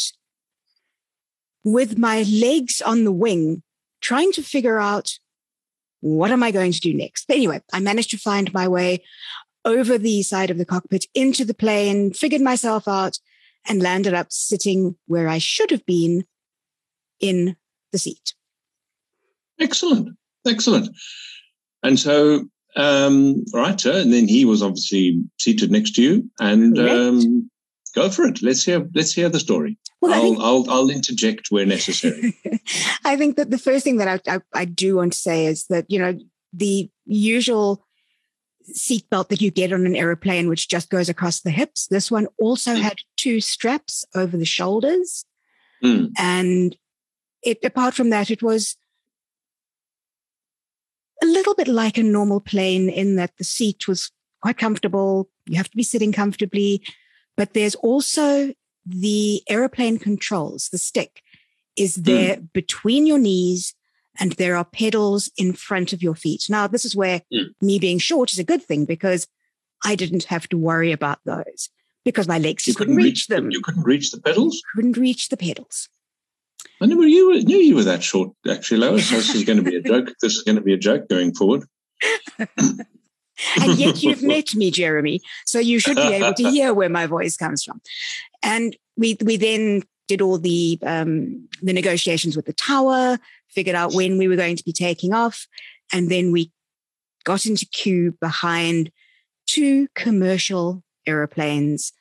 with 1.62 1.99
my 1.99 2.23
legs 2.23 2.83
on 2.83 3.04
the 3.04 3.12
wing, 3.12 3.62
trying 4.00 4.33
to 4.33 4.43
figure 4.43 4.78
out 4.78 5.19
what 6.00 6.31
am 6.31 6.43
I 6.43 6.50
going 6.50 6.73
to 6.73 6.81
do 6.81 6.93
next? 6.93 7.26
But 7.26 7.37
anyway, 7.37 7.62
I 7.73 7.81
managed 7.81 8.11
to 8.11 8.19
find 8.19 8.52
my 8.52 8.69
way 8.69 9.02
over 9.64 9.97
the 9.97 10.23
side 10.23 10.50
of 10.50 10.59
the 10.59 10.66
cockpit 10.66 11.07
into 11.14 11.45
the 11.47 11.54
plane, 11.54 12.12
figured 12.12 12.43
myself 12.43 12.87
out, 12.87 13.19
and 13.66 13.83
landed 13.83 14.12
up 14.12 14.26
sitting 14.31 14.97
where 15.07 15.28
I 15.28 15.38
should 15.38 15.71
have 15.71 15.87
been 15.87 16.25
in 17.21 17.57
the 17.93 17.99
seat. 17.99 18.35
Excellent. 19.59 20.11
Excellent. 20.47 20.95
And 21.83 21.99
so, 21.99 22.49
um, 22.76 23.45
right, 23.52 23.81
sir, 23.81 24.00
and 24.00 24.12
then 24.12 24.28
he 24.28 24.45
was 24.45 24.62
obviously 24.62 25.23
seated 25.38 25.71
next 25.71 25.95
to 25.97 26.02
you, 26.02 26.31
and 26.40 26.78
um, 26.78 27.50
go 27.95 28.11
for 28.11 28.25
it. 28.25 28.43
Let's 28.43 28.64
hear. 28.64 28.88
Let's 28.95 29.12
hear 29.12 29.28
the 29.28 29.40
story. 29.40 29.78
Well, 30.00 30.12
I'll, 30.12 30.23
think, 30.23 30.38
I'll, 30.40 30.71
I'll 30.71 30.90
interject 30.90 31.50
where 31.50 31.66
necessary. 31.66 32.37
I 33.04 33.16
think 33.16 33.37
that 33.37 33.50
the 33.50 33.59
first 33.59 33.85
thing 33.85 33.99
that 33.99 34.23
I, 34.26 34.37
I, 34.37 34.40
I 34.52 34.64
do 34.64 34.97
want 34.97 35.12
to 35.12 35.19
say 35.19 35.47
is 35.47 35.66
that 35.66 35.87
you 35.88 35.99
know 35.99 36.19
the 36.52 36.90
usual 37.04 37.85
seatbelt 38.73 39.28
that 39.28 39.40
you 39.40 39.50
get 39.50 39.73
on 39.73 39.87
an 39.87 39.97
aeroplane, 39.97 40.49
which 40.49 40.69
just 40.69 40.90
goes 40.90 41.09
across 41.09 41.40
the 41.40 41.50
hips. 41.50 41.87
This 41.87 42.11
one 42.11 42.28
also 42.38 42.75
mm. 42.75 42.81
had 42.81 42.99
two 43.16 43.40
straps 43.40 44.04
over 44.14 44.37
the 44.37 44.45
shoulders. 44.45 45.25
Mm. 45.83 46.11
And 46.19 46.76
it, 47.43 47.59
apart 47.62 47.95
from 47.95 48.11
that, 48.11 48.31
it 48.31 48.43
was 48.43 48.76
a 51.25 51.33
little 51.33 51.54
bit 51.54 51.69
like 51.69 51.99
a 51.99 52.02
normal 52.02 52.40
plane 52.40 52.88
in 52.88 53.16
that 53.16 53.33
the 53.38 53.45
seat 53.45 53.88
was 53.88 54.11
quite 54.43 54.59
comfortable. 54.59 55.28
You 55.47 55.57
have 55.57 55.71
to 55.71 55.76
be 55.76 55.83
sitting 55.83 56.12
comfortably, 56.12 56.83
but 57.37 57.54
there's 57.54 57.75
also 57.76 58.52
the 58.87 59.43
aeroplane 59.49 59.99
controls, 59.99 60.69
the 60.71 60.78
stick 60.78 61.23
is 61.76 61.97
there 61.97 62.37
mm. 62.37 62.49
between 62.52 63.07
your 63.07 63.19
knees 63.19 63.75
and 64.19 64.33
there 64.33 64.57
are 64.57 64.64
pedals 64.64 65.31
in 65.37 65.52
front 65.52 65.93
of 65.93 66.02
your 66.02 66.14
feet. 66.14 66.45
Now, 66.49 66.66
this 66.66 66.85
is 66.85 66.95
where 66.95 67.23
mm. 67.33 67.47
me 67.61 67.78
being 67.78 67.99
short 67.99 68.33
is 68.33 68.38
a 68.38 68.45
good 68.45 68.62
thing 68.62 68.85
because 68.85 69.26
I 69.85 69.97
didn't 69.97 70.25
have 70.25 70.49
to 70.50 70.59
worry 70.59 70.93
about 70.93 71.19
those 71.25 71.69
because 72.04 72.28
my 72.28 72.38
legs 72.38 72.64
just 72.64 72.78
couldn't, 72.78 72.95
couldn't 72.95 73.04
reach, 73.04 73.26
them. 73.26 73.50
You 73.50 73.61
couldn't 73.61 73.83
reach 73.83 74.12
the 74.12 74.21
pedals? 74.21 74.62
Couldn't 74.75 74.97
reach 74.97 75.28
the 75.28 75.37
pedals. 75.37 75.88
I 76.80 76.87
knew, 76.87 76.97
knew 76.97 77.56
you 77.56 77.76
were 77.76 77.85
that 77.85 78.02
short, 78.02 78.33
actually, 78.50 78.78
Lois. 78.78 79.11
This 79.11 79.35
is 79.35 79.44
going 79.44 79.62
to 79.62 79.71
be 79.71 79.76
a 79.76 79.83
joke. 79.83 80.09
This 80.21 80.37
is 80.37 80.42
going 80.42 80.56
to 80.56 80.62
be 80.62 80.75
a 80.75 80.78
joke 80.78 81.09
going 81.09 81.35
forward. 81.35 81.64
and 82.38 83.78
yet 83.78 84.02
you've 84.02 84.23
met 84.23 84.54
me, 84.54 84.71
Jeremy. 84.71 85.21
So 85.47 85.59
you 85.59 85.78
should 85.78 85.97
be 85.97 86.02
able 86.02 86.35
to 86.35 86.50
hear 86.50 86.75
where 86.75 86.88
my 86.88 87.06
voice 87.06 87.37
comes 87.37 87.62
from. 87.64 87.80
And 88.42 88.76
we 88.97 89.16
we 89.25 89.37
then 89.37 89.83
did 90.09 90.21
all 90.21 90.38
the 90.38 90.78
um, 90.83 91.49
the 91.62 91.73
negotiations 91.73 92.37
with 92.37 92.47
the 92.47 92.52
tower, 92.52 93.18
figured 93.49 93.76
out 93.76 93.94
when 93.94 94.18
we 94.18 94.28
were 94.28 94.37
going 94.37 94.56
to 94.56 94.64
be 94.64 94.73
taking 94.73 95.14
off, 95.14 95.47
and 95.92 96.11
then 96.11 96.33
we 96.33 96.52
got 97.25 97.47
into 97.47 97.66
queue 97.66 98.12
behind 98.21 98.90
two 99.47 99.88
commercial 99.94 100.83
aeroplanes 101.06 101.92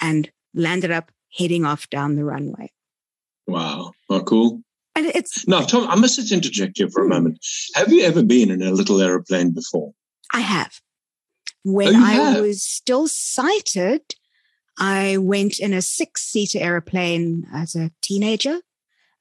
and 0.00 0.30
landed 0.54 0.90
up 0.90 1.10
heading 1.36 1.64
off 1.64 1.88
down 1.90 2.16
the 2.16 2.24
runway. 2.24 2.70
Wow! 3.50 3.92
Oh, 4.08 4.22
cool. 4.22 4.62
And 4.96 5.06
it's 5.06 5.46
now, 5.46 5.60
Tom. 5.60 5.88
I 5.88 5.94
must 5.94 6.16
just 6.16 6.32
interject 6.32 6.78
here 6.78 6.88
for 6.88 7.02
a 7.02 7.04
hmm. 7.04 7.10
moment. 7.10 7.46
Have 7.74 7.92
you 7.92 8.02
ever 8.02 8.22
been 8.22 8.50
in 8.50 8.62
a 8.62 8.70
little 8.70 9.00
aeroplane 9.00 9.52
before? 9.52 9.92
I 10.32 10.40
have. 10.40 10.80
When 11.62 11.94
oh, 11.94 11.98
I 11.98 12.12
have? 12.12 12.40
was 12.40 12.62
still 12.62 13.06
sighted, 13.06 14.02
I 14.78 15.18
went 15.18 15.58
in 15.58 15.72
a 15.72 15.82
six 15.82 16.22
seater 16.22 16.58
aeroplane 16.58 17.46
as 17.52 17.74
a 17.74 17.92
teenager. 18.00 18.60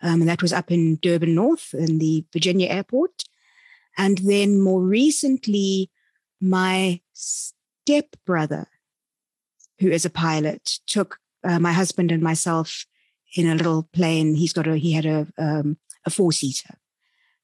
Um, 0.02 0.22
and 0.22 0.30
that 0.30 0.42
was 0.42 0.54
up 0.54 0.72
in 0.72 0.98
Durban 1.02 1.36
North 1.36 1.74
in 1.74 2.00
the 2.00 2.26
Virginia 2.32 2.70
airport. 2.70 3.24
And 3.98 4.20
then 4.20 4.62
more 4.62 4.82
recently, 4.82 5.92
my 6.40 7.02
stepbrother, 7.14 8.68
who 9.80 9.90
is 9.90 10.06
a 10.06 10.10
pilot, 10.10 10.80
took 10.88 11.20
uh, 11.44 11.60
my 11.60 11.74
husband 11.74 12.12
and 12.12 12.24
myself 12.24 12.86
in 13.36 13.48
a 13.48 13.56
little 13.56 13.84
plane. 13.94 14.36
He's 14.36 14.54
got 14.54 14.68
a, 14.68 14.78
he 14.78 14.94
had 14.94 15.06
a, 15.06 15.28
um, 15.38 15.78
a 16.06 16.10
four 16.10 16.32
seater. 16.32 16.76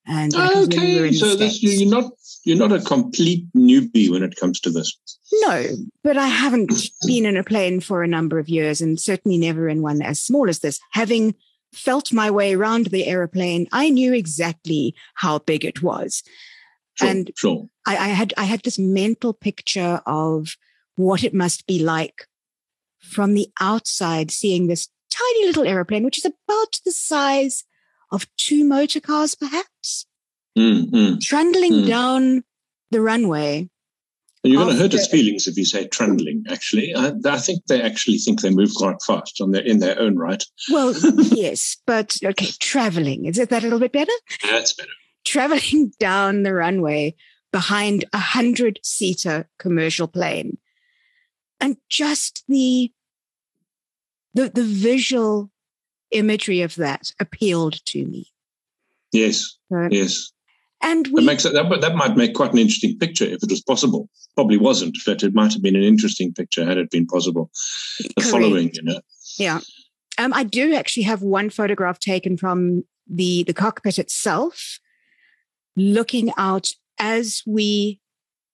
And 0.08 0.36
okay, 0.36 1.02
we 1.02 1.14
so 1.14 1.36
this, 1.36 1.64
you're 1.64 1.90
not 1.90 2.12
you're 2.44 2.58
not 2.58 2.72
a 2.72 2.80
complete 2.80 3.48
newbie 3.56 4.10
when 4.10 4.22
it 4.22 4.36
comes 4.36 4.60
to 4.62 4.70
this. 4.70 4.96
No, 5.42 5.66
but 6.04 6.16
I 6.16 6.28
haven't 6.28 6.72
been 7.08 7.26
in 7.26 7.38
a 7.38 7.44
plane 7.44 7.80
for 7.80 8.04
a 8.04 8.08
number 8.08 8.38
of 8.38 8.48
years, 8.48 8.82
and 8.82 9.00
certainly 9.00 9.38
never 9.38 9.68
in 9.68 9.82
one 9.82 10.04
as 10.04 10.22
small 10.22 10.48
as 10.48 10.60
this. 10.60 10.80
Having 10.92 11.34
felt 11.74 12.14
my 12.14 12.30
way 12.30 12.54
around 12.54 12.88
the 12.88 13.08
aeroplane, 13.08 13.68
I 13.72 13.90
knew 13.90 14.14
exactly 14.14 14.94
how 15.16 15.40
big 15.40 15.66
it 15.66 15.82
was, 15.82 16.22
sure, 16.94 17.08
and 17.08 17.32
sure. 17.36 17.68
I, 17.88 17.98
I 17.98 18.08
had 18.10 18.32
I 18.38 18.44
had 18.44 18.62
this 18.62 18.78
mental 18.78 19.34
picture 19.34 20.02
of 20.06 20.56
what 20.98 21.24
it 21.24 21.34
must 21.34 21.66
be 21.66 21.80
like 21.80 22.28
from 23.00 23.34
the 23.34 23.48
outside, 23.60 24.30
seeing 24.30 24.68
this 24.68 24.88
tiny 25.18 25.46
little 25.46 25.66
aeroplane, 25.66 26.04
which 26.04 26.18
is 26.18 26.26
about 26.26 26.80
the 26.84 26.92
size 26.92 27.64
of 28.12 28.28
two 28.38 28.64
motor 28.66 29.00
cars, 29.00 29.36
perhaps, 29.36 30.06
mm, 30.58 30.90
mm, 30.90 31.22
trundling 31.22 31.74
mm. 31.74 31.88
down 31.88 32.44
the 32.92 33.02
runway. 33.02 33.70
You're 34.44 34.64
going 34.64 34.76
to 34.76 34.82
hurt 34.82 34.94
its 34.94 35.08
feelings 35.08 35.48
if 35.48 35.58
you 35.58 35.66
say 35.66 35.88
trundling. 35.88 36.44
Actually, 36.48 36.94
I, 36.96 37.14
I, 37.26 37.38
think 37.38 37.66
they 37.66 37.82
actually 37.82 38.20
think 38.20 38.42
they 38.42 38.52
move 38.52 38.70
quite 38.76 39.02
fast 39.02 39.42
on 39.42 39.52
their 39.52 39.64
in 39.64 39.80
their 39.80 40.00
own 40.00 40.18
right. 40.18 40.44
Well, 40.70 40.94
yes, 41.18 41.78
but 41.88 42.16
okay, 42.24 42.50
traveling 42.60 43.26
is 43.26 43.40
it 43.40 43.50
that 43.50 43.64
a 43.64 43.66
little 43.66 43.80
bit 43.80 43.92
better? 43.92 44.12
That's 44.44 44.74
better. 44.74 44.90
Traveling 45.24 45.94
down 46.00 46.44
the 46.44 46.54
runway 46.54 47.16
behind 47.52 48.06
a 48.14 48.20
hundred 48.20 48.80
seater 48.84 49.50
commercial 49.58 50.08
plane, 50.08 50.60
and 51.60 51.78
just 51.90 52.44
the 52.48 52.92
the 54.36 54.50
the 54.50 54.64
visual 54.64 55.50
imagery 56.12 56.62
of 56.62 56.76
that 56.76 57.12
appealed 57.20 57.84
to 57.86 58.06
me. 58.06 58.32
Yes. 59.12 59.58
yes. 59.90 60.32
And 60.82 61.08
we, 61.08 61.22
that 61.22 61.26
makes 61.26 61.46
it, 61.46 61.54
that, 61.54 61.82
that 61.82 61.96
might 61.96 62.16
make 62.16 62.36
quite 62.36 62.52
an 62.52 62.60
interesting 62.60 62.98
picture 62.98 63.26
if 63.26 63.42
it 63.42 63.50
was 63.50 63.62
possible. 63.62 64.10
Probably 64.36 64.58
wasn't, 64.58 64.98
but 65.06 65.24
it 65.24 65.34
might 65.34 65.54
have 65.54 65.62
been 65.62 65.76
an 65.76 65.84
interesting 65.84 66.34
picture 66.34 66.66
had 66.66 66.78
it 66.78 66.92
been 66.92 67.08
possible. 67.08 67.50
The 68.00 68.22
correct. 68.22 68.32
following, 68.32 68.72
you 68.74 68.84
know. 68.84 69.00
Yeah. 69.40 69.62
Um, 70.18 70.34
I 70.34 70.44
do 70.44 70.76
actually 70.76 71.04
have 71.04 71.22
one 71.22 71.50
photograph 71.50 72.00
taken 72.00 72.38
from 72.38 72.84
the 73.08 73.44
the 73.44 73.54
cockpit 73.54 74.00
itself, 74.00 74.80
looking 75.76 76.32
out 76.38 76.72
as 77.00 77.42
we 77.46 78.00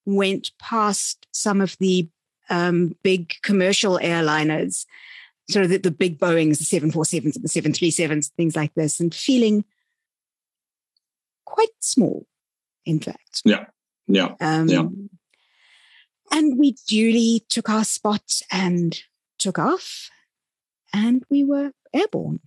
went 0.05 0.51
past 0.59 1.27
some 1.31 1.61
of 1.61 1.77
the 1.79 2.07
um, 2.49 2.95
big 3.03 3.33
commercial 3.43 3.99
airliners 4.01 4.85
sort 5.51 5.65
of 5.65 5.71
the, 5.71 5.77
the 5.77 5.91
big 5.91 6.19
Boeings, 6.19 6.57
the 6.57 6.79
747s 6.79 7.35
and 7.35 7.43
the 7.43 7.47
737s, 7.47 8.31
things 8.31 8.55
like 8.55 8.73
this, 8.73 8.99
and 8.99 9.13
feeling 9.13 9.65
quite 11.45 11.69
small, 11.79 12.25
in 12.85 12.99
fact. 12.99 13.41
Yeah. 13.45 13.65
Yeah. 14.07 14.35
Um, 14.39 14.67
yeah. 14.67 14.85
And 16.31 16.57
we 16.57 16.75
duly 16.87 17.45
took 17.49 17.69
our 17.69 17.83
spots 17.83 18.41
and 18.51 18.99
took 19.37 19.59
off 19.59 20.09
and 20.93 21.23
we 21.29 21.43
were 21.43 21.71
airborne. 21.93 22.39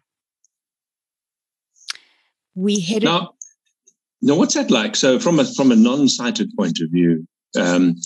We 2.55 2.81
headed. 2.81 3.05
Now, 3.05 3.35
now 4.23 4.37
what's 4.37 4.55
that 4.55 4.71
like? 4.71 4.97
So, 4.97 5.19
from 5.19 5.41
a 5.41 5.45
from 5.45 5.73
a 5.73 5.77
non-sighted 5.77 6.51
point 6.57 6.79
of 6.81 6.91
view, 6.91 7.27
um, 7.57 7.97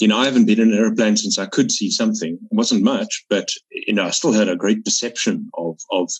you 0.00 0.08
know, 0.08 0.18
I 0.18 0.24
haven't 0.24 0.46
been 0.46 0.60
in 0.60 0.72
an 0.72 0.78
airplane 0.78 1.16
since 1.16 1.38
I 1.38 1.46
could 1.46 1.70
see 1.70 1.90
something. 1.90 2.34
It 2.34 2.54
wasn't 2.54 2.82
much, 2.82 3.24
but 3.30 3.50
you 3.70 3.94
know, 3.94 4.04
I 4.04 4.10
still 4.10 4.32
had 4.32 4.48
a 4.48 4.56
great 4.56 4.84
perception 4.84 5.50
of 5.56 5.78
of 5.90 6.10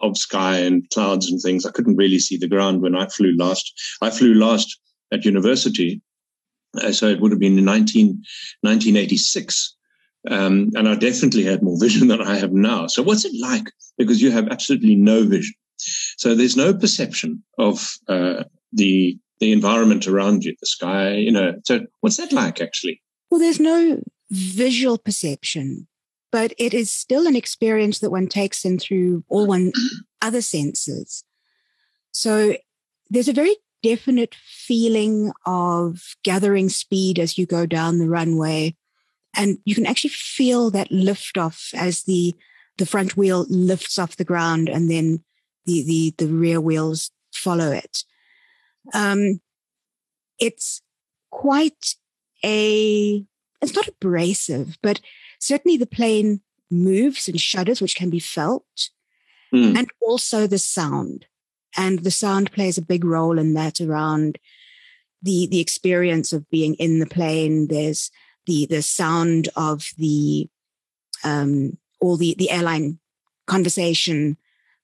of 0.00 0.16
sky 0.16 0.58
and 0.58 0.88
clouds 0.90 1.30
and 1.30 1.40
things. 1.40 1.66
I 1.66 1.72
couldn't 1.72 1.96
really 1.96 2.18
see 2.18 2.36
the 2.36 2.48
ground 2.48 2.82
when 2.82 2.94
I 2.94 3.08
flew 3.08 3.34
last. 3.36 3.72
I 4.00 4.10
flew 4.10 4.34
last 4.34 4.78
at 5.12 5.24
university, 5.24 6.00
uh, 6.82 6.92
so 6.92 7.06
it 7.08 7.20
would 7.20 7.32
have 7.32 7.40
been 7.40 7.58
in 7.58 7.64
19, 7.64 8.06
1986. 8.60 9.76
Um, 10.28 10.70
and 10.74 10.88
I 10.88 10.96
definitely 10.96 11.44
had 11.44 11.62
more 11.62 11.78
vision 11.80 12.08
than 12.08 12.20
I 12.20 12.36
have 12.36 12.52
now. 12.52 12.86
So 12.86 13.02
what's 13.02 13.24
it 13.24 13.34
like? 13.40 13.70
Because 13.98 14.20
you 14.20 14.30
have 14.30 14.48
absolutely 14.48 14.96
no 14.96 15.24
vision. 15.24 15.54
So 16.16 16.34
there's 16.34 16.56
no 16.56 16.74
perception 16.74 17.42
of 17.58 17.96
uh, 18.08 18.44
the 18.72 19.18
the 19.40 19.52
environment 19.52 20.06
around 20.06 20.44
you, 20.44 20.54
the 20.60 20.66
sky, 20.66 21.14
you 21.14 21.30
know. 21.30 21.54
So 21.64 21.86
what's 22.00 22.16
that 22.16 22.32
like 22.32 22.60
actually? 22.60 23.02
Well, 23.30 23.40
there's 23.40 23.60
no 23.60 24.02
visual 24.30 24.98
perception, 24.98 25.86
but 26.32 26.52
it 26.58 26.74
is 26.74 26.90
still 26.90 27.26
an 27.26 27.36
experience 27.36 27.98
that 28.00 28.10
one 28.10 28.28
takes 28.28 28.64
in 28.64 28.78
through 28.78 29.24
all 29.28 29.46
one 29.46 29.72
other 30.22 30.42
senses. 30.42 31.24
So 32.12 32.56
there's 33.10 33.28
a 33.28 33.32
very 33.32 33.56
definite 33.82 34.34
feeling 34.34 35.32
of 35.44 36.16
gathering 36.24 36.68
speed 36.68 37.18
as 37.18 37.38
you 37.38 37.46
go 37.46 37.66
down 37.66 37.98
the 37.98 38.08
runway. 38.08 38.74
And 39.34 39.58
you 39.64 39.74
can 39.74 39.86
actually 39.86 40.10
feel 40.10 40.70
that 40.70 40.90
lift 40.90 41.36
off 41.36 41.70
as 41.74 42.04
the 42.04 42.34
the 42.78 42.86
front 42.86 43.16
wheel 43.16 43.46
lifts 43.48 43.98
off 43.98 44.16
the 44.16 44.24
ground 44.24 44.68
and 44.68 44.90
then 44.90 45.24
the 45.66 45.82
the 45.82 46.14
the 46.18 46.32
rear 46.32 46.60
wheels 46.60 47.10
follow 47.32 47.70
it. 47.70 48.04
Um, 48.94 49.40
it's 50.38 50.82
quite 51.30 51.94
a, 52.44 53.24
it's 53.62 53.74
not 53.74 53.88
abrasive, 53.88 54.78
but 54.82 55.00
certainly 55.38 55.76
the 55.76 55.86
plane 55.86 56.40
moves 56.70 57.28
and 57.28 57.40
shudders, 57.40 57.80
which 57.80 57.96
can 57.96 58.10
be 58.10 58.20
felt, 58.20 58.90
mm. 59.52 59.76
and 59.76 59.88
also 60.00 60.46
the 60.46 60.58
sound. 60.58 61.26
And 61.76 62.00
the 62.00 62.10
sound 62.10 62.52
plays 62.52 62.78
a 62.78 62.82
big 62.82 63.04
role 63.04 63.38
in 63.38 63.54
that 63.54 63.80
around 63.80 64.38
the 65.22 65.46
the 65.46 65.60
experience 65.60 66.32
of 66.32 66.48
being 66.50 66.74
in 66.74 67.00
the 67.00 67.06
plane. 67.06 67.68
There's 67.68 68.10
the 68.46 68.66
the 68.66 68.82
sound 68.82 69.48
of 69.56 69.90
the 69.98 70.48
um, 71.24 71.78
all 72.00 72.16
the 72.16 72.34
the 72.38 72.50
airline 72.50 72.98
conversation 73.46 74.36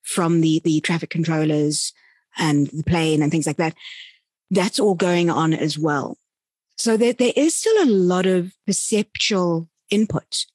from 0.03 0.41
the 0.41 0.61
the 0.63 0.81
traffic 0.81 1.09
controllers 1.09 1.93
and 2.37 2.67
the 2.67 2.83
plane 2.83 3.21
and 3.21 3.31
things 3.31 3.47
like 3.47 3.57
that. 3.57 3.75
That's 4.51 4.79
all 4.79 4.95
going 4.95 5.29
on 5.29 5.53
as 5.53 5.77
well. 5.77 6.17
So 6.77 6.97
there, 6.97 7.13
there 7.13 7.33
is 7.35 7.55
still 7.55 7.83
a 7.83 7.89
lot 7.89 8.25
of 8.25 8.53
perceptual 8.65 9.69
input. 9.89 10.45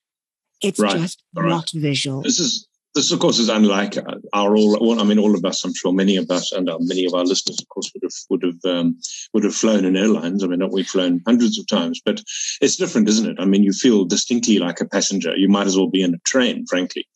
It's 0.62 0.80
right. 0.80 0.96
just 0.96 1.22
right. 1.34 1.48
not 1.48 1.70
visual. 1.70 2.22
This 2.22 2.40
is 2.40 2.68
this, 2.94 3.12
of 3.12 3.20
course, 3.20 3.38
is 3.38 3.48
unlike 3.48 3.96
our 4.32 4.56
all. 4.56 4.76
Well, 4.80 5.00
I 5.00 5.04
mean, 5.04 5.18
all 5.18 5.36
of 5.36 5.44
us. 5.44 5.64
I'm 5.64 5.74
sure 5.74 5.92
many 5.92 6.16
of 6.16 6.30
us 6.30 6.50
and 6.52 6.68
uh, 6.68 6.78
many 6.80 7.04
of 7.04 7.14
our 7.14 7.24
listeners, 7.24 7.60
of 7.60 7.68
course, 7.68 7.92
would 7.94 8.02
have 8.02 8.12
would 8.30 8.42
have 8.42 8.64
um, 8.64 8.98
would 9.32 9.44
have 9.44 9.54
flown 9.54 9.84
in 9.84 9.96
airlines. 9.96 10.42
I 10.42 10.48
mean, 10.48 10.68
we've 10.70 10.88
flown 10.88 11.22
hundreds 11.26 11.58
of 11.58 11.66
times, 11.68 12.00
but 12.04 12.20
it's 12.60 12.76
different, 12.76 13.08
isn't 13.08 13.30
it? 13.30 13.36
I 13.38 13.44
mean, 13.44 13.62
you 13.62 13.72
feel 13.72 14.04
distinctly 14.04 14.58
like 14.58 14.80
a 14.80 14.88
passenger. 14.88 15.36
You 15.36 15.48
might 15.48 15.66
as 15.66 15.76
well 15.76 15.88
be 15.88 16.02
in 16.02 16.14
a 16.14 16.18
train, 16.24 16.66
frankly. 16.66 17.06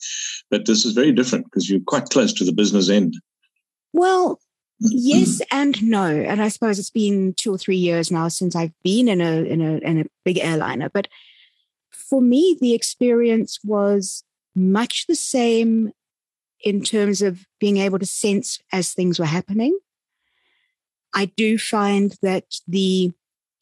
But 0.51 0.67
this 0.67 0.85
is 0.85 0.93
very 0.93 1.11
different 1.11 1.47
because 1.47 1.69
you're 1.69 1.81
quite 1.81 2.11
close 2.11 2.33
to 2.35 2.45
the 2.45 2.53
business 2.53 2.89
end. 2.89 3.15
Well, 3.93 4.39
yes 4.91 5.41
and 5.51 5.83
no. 5.83 6.07
And 6.07 6.43
i 6.43 6.49
suppose 6.49 6.79
it's 6.79 6.91
been 6.91 7.35
two 7.35 7.55
or 7.55 7.59
three 7.59 7.77
years 7.77 8.11
now 8.11 8.29
since 8.29 8.57
i've 8.57 8.73
been 8.83 9.09
in 9.09 9.21
a 9.21 9.43
in 9.45 9.61
a 9.61 9.77
in 9.79 10.01
a 10.01 10.05
big 10.25 10.39
airliner. 10.39 10.89
But 10.89 11.09
for 11.91 12.21
me 12.21 12.57
the 12.61 12.75
experience 12.75 13.59
was 13.65 14.25
much 14.55 15.07
the 15.07 15.15
same 15.15 15.93
in 16.65 16.83
terms 16.83 17.23
of 17.23 17.47
being 17.59 17.79
able 17.79 17.99
to 17.99 18.07
sense 18.07 18.61
as 18.73 18.93
things 18.93 19.19
were 19.19 19.25
happening. 19.25 19.77
I 21.15 21.27
do 21.27 21.59
find 21.59 22.17
that 22.23 22.45
the 22.67 23.13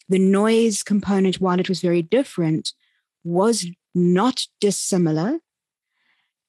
the 0.09 0.19
noise 0.19 0.83
component 0.83 1.41
while 1.41 1.61
it 1.61 1.69
was 1.69 1.81
very 1.81 2.03
different 2.03 2.73
was 3.23 3.67
not 3.95 4.47
dissimilar. 4.61 5.39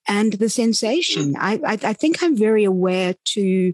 And 0.08 0.34
the 0.34 0.50
sensation 0.50 1.36
I, 1.38 1.60
I, 1.66 1.78
I 1.84 1.94
think 1.94 2.24
i'm 2.24 2.36
very 2.36 2.64
aware 2.64 3.14
to 3.36 3.74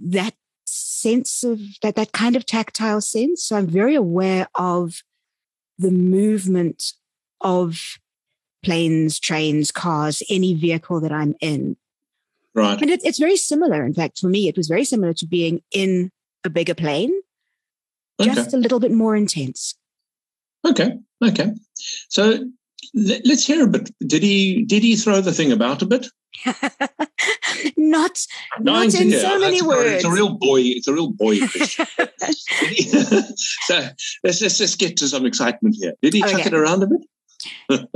that 0.00 0.34
sense 0.64 1.42
of 1.42 1.60
that 1.82 1.96
that 1.96 2.12
kind 2.12 2.36
of 2.36 2.46
tactile 2.46 3.00
sense. 3.00 3.44
So 3.44 3.56
i'm 3.56 3.66
very 3.66 3.94
aware 3.94 4.48
of 4.54 5.02
the 5.78 5.90
movement 5.90 6.92
of 7.40 7.98
planes 8.62 9.18
trains 9.18 9.70
cars 9.70 10.22
any 10.28 10.54
vehicle 10.54 11.00
that 11.00 11.12
i'm 11.12 11.34
in. 11.40 11.76
Right. 12.52 12.80
And 12.80 12.90
it, 12.90 13.00
it's 13.04 13.18
very 13.18 13.36
similar. 13.36 13.84
In 13.84 13.94
fact 13.94 14.18
for 14.18 14.28
me 14.28 14.48
it 14.48 14.56
was 14.56 14.68
very 14.68 14.84
similar 14.84 15.12
to 15.14 15.26
being 15.26 15.62
in 15.72 16.10
a 16.44 16.50
bigger 16.50 16.74
plane 16.74 17.12
okay. 18.20 18.34
just 18.34 18.54
a 18.54 18.58
little 18.58 18.80
bit 18.80 18.92
more 18.92 19.16
intense. 19.16 19.74
Okay 20.66 20.98
okay. 21.22 21.52
So 22.08 22.44
let, 22.94 23.26
us 23.26 23.46
hear 23.46 23.64
a 23.64 23.68
bit. 23.68 23.90
Did 24.06 24.22
he 24.22 24.64
did 24.64 24.82
he 24.82 24.96
throw 24.96 25.20
the 25.20 25.32
thing 25.32 25.52
about 25.52 25.82
a 25.82 25.86
bit 25.86 26.06
not 27.76 28.26
not 28.60 28.94
in 28.94 29.10
so 29.10 29.38
many 29.38 29.56
it's 29.56 29.66
words. 29.66 29.90
A, 29.90 29.96
it's 29.96 30.04
a 30.04 30.10
real 30.10 30.34
boy. 30.34 30.60
It's 30.60 30.88
a 30.88 30.94
real 30.94 31.10
boy 31.10 31.38
question. 31.38 31.86
so 33.36 33.88
let's, 34.22 34.40
let's 34.40 34.60
let's 34.60 34.76
get 34.76 34.96
to 34.98 35.08
some 35.08 35.26
excitement 35.26 35.76
here. 35.78 35.94
Did 36.02 36.14
he 36.14 36.22
okay. 36.24 36.32
chuck 36.32 36.46
it 36.46 36.54
around 36.54 36.82
a 36.82 36.86
bit? 36.86 37.00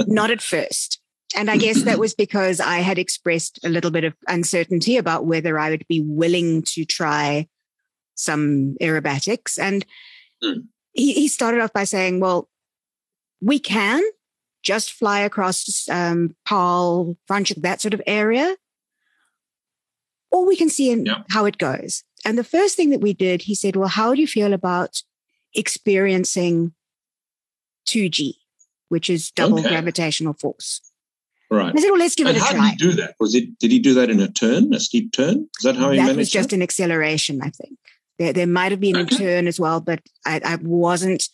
not 0.09 0.31
at 0.31 0.43
first. 0.43 1.01
And 1.37 1.51
I 1.51 1.57
guess 1.57 1.83
that 1.83 1.99
was 2.05 2.15
because 2.15 2.61
I 2.61 2.79
had 2.79 2.99
expressed 2.99 3.59
a 3.65 3.69
little 3.69 3.91
bit 3.91 4.05
of 4.05 4.15
uncertainty 4.29 4.97
about 4.97 5.27
whether 5.27 5.59
I 5.59 5.71
would 5.71 5.87
be 5.89 6.01
willing 6.01 6.63
to 6.75 6.85
try 6.85 7.49
some 8.15 8.77
aerobatics. 8.81 9.59
And 9.59 9.85
mm. 10.43 10.65
he, 10.93 11.13
he 11.15 11.29
started 11.29 11.61
off 11.61 11.73
by 11.73 11.85
saying, 11.85 12.21
Well, 12.21 12.49
we 13.41 13.59
can, 13.59 14.03
just 14.65 14.93
fly 14.93 15.21
across 15.21 15.87
um, 15.91 16.35
Paarl, 16.45 17.17
Franschhoek, 17.31 17.63
that 17.63 17.81
sort 17.81 17.95
of 17.95 18.03
area. 18.07 18.57
Or 20.33 20.45
we 20.47 20.57
can 20.57 20.69
see 20.69 20.91
in 20.91 21.07
yeah. 21.07 21.23
how 21.31 21.45
it 21.45 21.59
goes. 21.59 22.03
And 22.25 22.37
the 22.37 22.45
first 22.45 22.77
thing 22.77 22.91
that 22.91 23.01
we 23.01 23.13
did, 23.13 23.43
he 23.43 23.55
said, 23.55 23.77
Well, 23.77 23.89
how 23.89 24.15
do 24.15 24.21
you 24.21 24.27
feel 24.27 24.53
about 24.53 25.03
experiencing 25.55 26.73
2G, 27.87 28.35
which 28.89 29.09
is 29.09 29.31
double 29.31 29.61
okay. 29.61 29.69
gravitational 29.69 30.33
force? 30.33 30.81
Right. 31.51 31.73
I 31.77 31.81
said, 31.81 31.91
well, 31.91 31.99
let's 31.99 32.17
give 32.17 32.27
and 32.27 32.37
it 32.37 32.41
a 32.41 32.45
how 32.45 32.53
try. 32.53 32.61
How 32.61 32.71
did 32.71 32.81
he 32.81 32.87
do 32.89 32.93
that? 33.03 33.15
Was 33.21 33.35
it? 33.35 33.59
Did 33.59 33.71
he 33.71 33.79
do 33.79 33.95
that 33.95 34.11
in 34.11 34.19
a 34.19 34.29
turn, 34.29 34.75
a 34.75 34.81
steep 34.81 35.13
turn? 35.13 35.49
Is 35.59 35.65
that 35.65 35.77
how 35.77 35.91
he 35.91 35.99
that 35.99 36.03
managed? 36.03 36.09
That 36.09 36.17
was 36.17 36.31
just 36.31 36.51
that? 36.51 36.57
an 36.57 36.63
acceleration, 36.63 37.41
I 37.43 37.51
think. 37.51 37.79
There, 38.19 38.33
there 38.33 38.47
might 38.47 38.73
have 38.73 38.81
been 38.81 38.97
okay. 38.97 39.15
a 39.15 39.19
turn 39.19 39.47
as 39.47 39.61
well, 39.61 39.81
but 39.81 40.01
I, 40.27 40.41
I 40.45 40.57
wasn't 40.57 41.29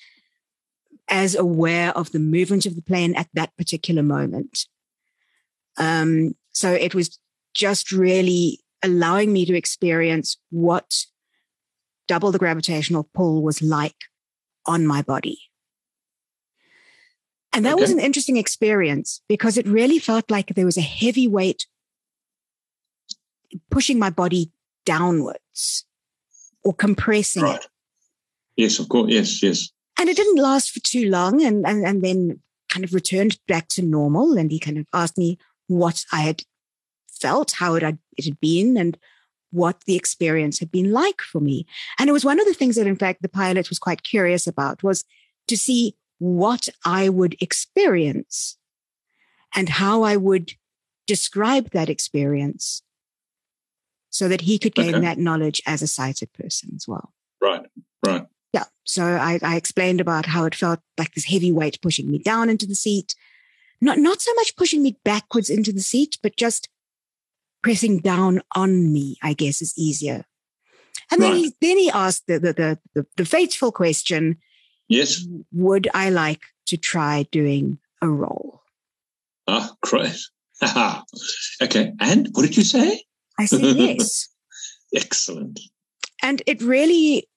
as 1.10 1.34
aware 1.34 1.90
of 1.96 2.12
the 2.12 2.18
movement 2.18 2.66
of 2.66 2.76
the 2.76 2.82
plane 2.82 3.14
at 3.16 3.28
that 3.34 3.56
particular 3.56 4.02
moment. 4.02 4.66
Um, 5.76 6.36
so 6.52 6.72
it 6.72 6.94
was 6.94 7.18
just 7.54 7.90
really 7.92 8.60
allowing 8.82 9.32
me 9.32 9.44
to 9.44 9.56
experience 9.56 10.36
what 10.50 11.04
double 12.06 12.32
the 12.32 12.38
gravitational 12.38 13.08
pull 13.12 13.42
was 13.42 13.60
like 13.60 13.96
on 14.66 14.86
my 14.86 15.02
body. 15.02 15.38
And 17.52 17.64
that 17.64 17.74
okay. 17.74 17.82
was 17.82 17.90
an 17.90 17.98
interesting 17.98 18.36
experience 18.36 19.20
because 19.28 19.58
it 19.58 19.66
really 19.66 19.98
felt 19.98 20.30
like 20.30 20.54
there 20.54 20.64
was 20.64 20.76
a 20.76 20.82
heavy 20.82 21.26
weight 21.26 21.66
pushing 23.70 23.98
my 23.98 24.10
body 24.10 24.52
downwards 24.86 25.84
or 26.62 26.72
compressing 26.72 27.42
right. 27.42 27.56
it. 27.56 27.66
Yes, 28.56 28.78
of 28.78 28.88
course. 28.88 29.10
Yes, 29.10 29.42
yes. 29.42 29.70
And 30.00 30.08
it 30.08 30.16
didn't 30.16 30.42
last 30.42 30.70
for 30.70 30.80
too 30.80 31.10
long 31.10 31.42
and, 31.42 31.66
and, 31.66 31.84
and 31.84 32.02
then 32.02 32.40
kind 32.70 32.84
of 32.84 32.94
returned 32.94 33.38
back 33.46 33.68
to 33.68 33.82
normal. 33.82 34.38
And 34.38 34.50
he 34.50 34.58
kind 34.58 34.78
of 34.78 34.86
asked 34.94 35.18
me 35.18 35.36
what 35.66 36.06
I 36.10 36.22
had 36.22 36.42
felt, 37.06 37.52
how 37.52 37.74
it 37.74 37.82
had, 37.82 37.98
it 38.16 38.24
had 38.24 38.40
been, 38.40 38.78
and 38.78 38.96
what 39.50 39.84
the 39.84 39.96
experience 39.96 40.58
had 40.58 40.70
been 40.70 40.90
like 40.90 41.20
for 41.20 41.38
me. 41.38 41.66
And 41.98 42.08
it 42.08 42.14
was 42.14 42.24
one 42.24 42.40
of 42.40 42.46
the 42.46 42.54
things 42.54 42.76
that, 42.76 42.86
in 42.86 42.96
fact, 42.96 43.20
the 43.20 43.28
pilot 43.28 43.68
was 43.68 43.78
quite 43.78 44.02
curious 44.02 44.46
about 44.46 44.82
was 44.82 45.04
to 45.48 45.56
see 45.58 45.94
what 46.18 46.70
I 46.82 47.10
would 47.10 47.36
experience 47.42 48.56
and 49.54 49.68
how 49.68 50.02
I 50.02 50.16
would 50.16 50.54
describe 51.06 51.72
that 51.72 51.90
experience 51.90 52.82
so 54.08 54.28
that 54.28 54.42
he 54.42 54.58
could 54.58 54.74
gain 54.74 54.94
okay. 54.94 55.04
that 55.04 55.18
knowledge 55.18 55.60
as 55.66 55.82
a 55.82 55.86
sighted 55.86 56.32
person 56.32 56.70
as 56.74 56.88
well. 56.88 57.12
Right, 57.38 57.66
right. 58.06 58.26
Yeah. 58.52 58.64
So 58.84 59.04
I, 59.04 59.38
I 59.42 59.56
explained 59.56 60.00
about 60.00 60.26
how 60.26 60.44
it 60.44 60.54
felt 60.54 60.80
like 60.98 61.14
this 61.14 61.26
heavy 61.26 61.52
weight 61.52 61.80
pushing 61.80 62.10
me 62.10 62.18
down 62.18 62.50
into 62.50 62.66
the 62.66 62.74
seat, 62.74 63.14
not, 63.80 63.98
not 63.98 64.20
so 64.20 64.32
much 64.34 64.56
pushing 64.56 64.82
me 64.82 64.98
backwards 65.04 65.50
into 65.50 65.72
the 65.72 65.80
seat, 65.80 66.18
but 66.22 66.36
just 66.36 66.68
pressing 67.62 67.98
down 67.98 68.40
on 68.56 68.92
me, 68.92 69.16
I 69.22 69.34
guess 69.34 69.62
is 69.62 69.74
easier. 69.76 70.24
And 71.10 71.20
right. 71.20 71.28
then 71.28 71.36
he, 71.36 71.54
then 71.60 71.78
he 71.78 71.90
asked 71.90 72.26
the, 72.26 72.38
the, 72.38 72.52
the, 72.52 72.78
the, 72.94 73.06
the 73.16 73.24
fateful 73.24 73.72
question. 73.72 74.38
Yes. 74.88 75.24
Would 75.52 75.88
I 75.94 76.10
like 76.10 76.42
to 76.66 76.76
try 76.76 77.26
doing 77.30 77.78
a 78.02 78.08
roll? 78.08 78.62
Ah, 79.46 79.72
great. 79.82 80.18
okay. 81.62 81.92
And 82.00 82.28
what 82.32 82.42
did 82.42 82.56
you 82.56 82.64
say? 82.64 83.02
I 83.38 83.46
said 83.46 83.62
yes. 83.62 84.28
Excellent. 84.94 85.60
And 86.22 86.42
it 86.46 86.60
really 86.60 87.28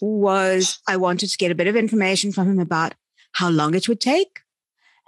was, 0.00 0.78
I 0.88 0.96
wanted 0.96 1.30
to 1.30 1.38
get 1.38 1.50
a 1.50 1.54
bit 1.54 1.66
of 1.66 1.76
information 1.76 2.32
from 2.32 2.48
him 2.48 2.58
about 2.58 2.94
how 3.32 3.50
long 3.50 3.74
it 3.74 3.88
would 3.88 4.00
take 4.00 4.40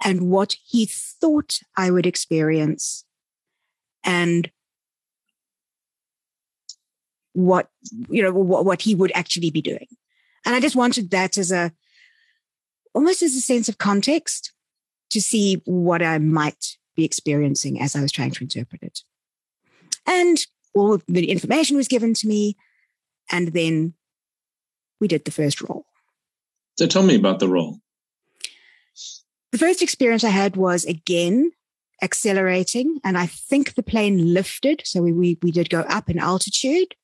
and 0.03 0.29
what 0.29 0.55
he 0.65 0.85
thought 0.85 1.59
I 1.75 1.91
would 1.91 2.05
experience 2.05 3.05
and 4.03 4.49
what, 7.33 7.69
you 8.09 8.21
know, 8.21 8.31
what, 8.31 8.65
what 8.65 8.81
he 8.81 8.95
would 8.95 9.11
actually 9.15 9.49
be 9.49 9.61
doing. 9.61 9.87
And 10.45 10.55
I 10.55 10.59
just 10.59 10.75
wanted 10.75 11.11
that 11.11 11.37
as 11.37 11.51
a, 11.51 11.71
almost 12.93 13.21
as 13.21 13.35
a 13.35 13.41
sense 13.41 13.69
of 13.69 13.77
context 13.77 14.53
to 15.11 15.21
see 15.21 15.61
what 15.65 16.01
I 16.01 16.17
might 16.19 16.77
be 16.95 17.03
experiencing 17.03 17.81
as 17.81 17.95
I 17.95 18.01
was 18.01 18.11
trying 18.11 18.31
to 18.31 18.43
interpret 18.43 18.83
it. 18.83 18.99
And 20.05 20.37
all 20.73 20.99
the 21.07 21.29
information 21.29 21.77
was 21.77 21.87
given 21.87 22.13
to 22.15 22.27
me. 22.27 22.57
And 23.31 23.49
then 23.49 23.93
we 24.99 25.07
did 25.07 25.25
the 25.25 25.31
first 25.31 25.61
roll. 25.61 25.85
So 26.77 26.87
tell 26.87 27.03
me 27.03 27.15
about 27.15 27.39
the 27.39 27.47
roll. 27.47 27.79
The 29.51 29.57
first 29.57 29.81
experience 29.81 30.23
I 30.23 30.29
had 30.29 30.55
was 30.55 30.85
again 30.85 31.51
accelerating, 32.01 32.99
and 33.03 33.17
I 33.17 33.25
think 33.25 33.75
the 33.75 33.83
plane 33.83 34.33
lifted. 34.33 34.83
So 34.85 35.01
we, 35.01 35.11
we, 35.11 35.37
we 35.41 35.51
did 35.51 35.69
go 35.69 35.81
up 35.81 36.09
in 36.09 36.19
altitude. 36.19 36.95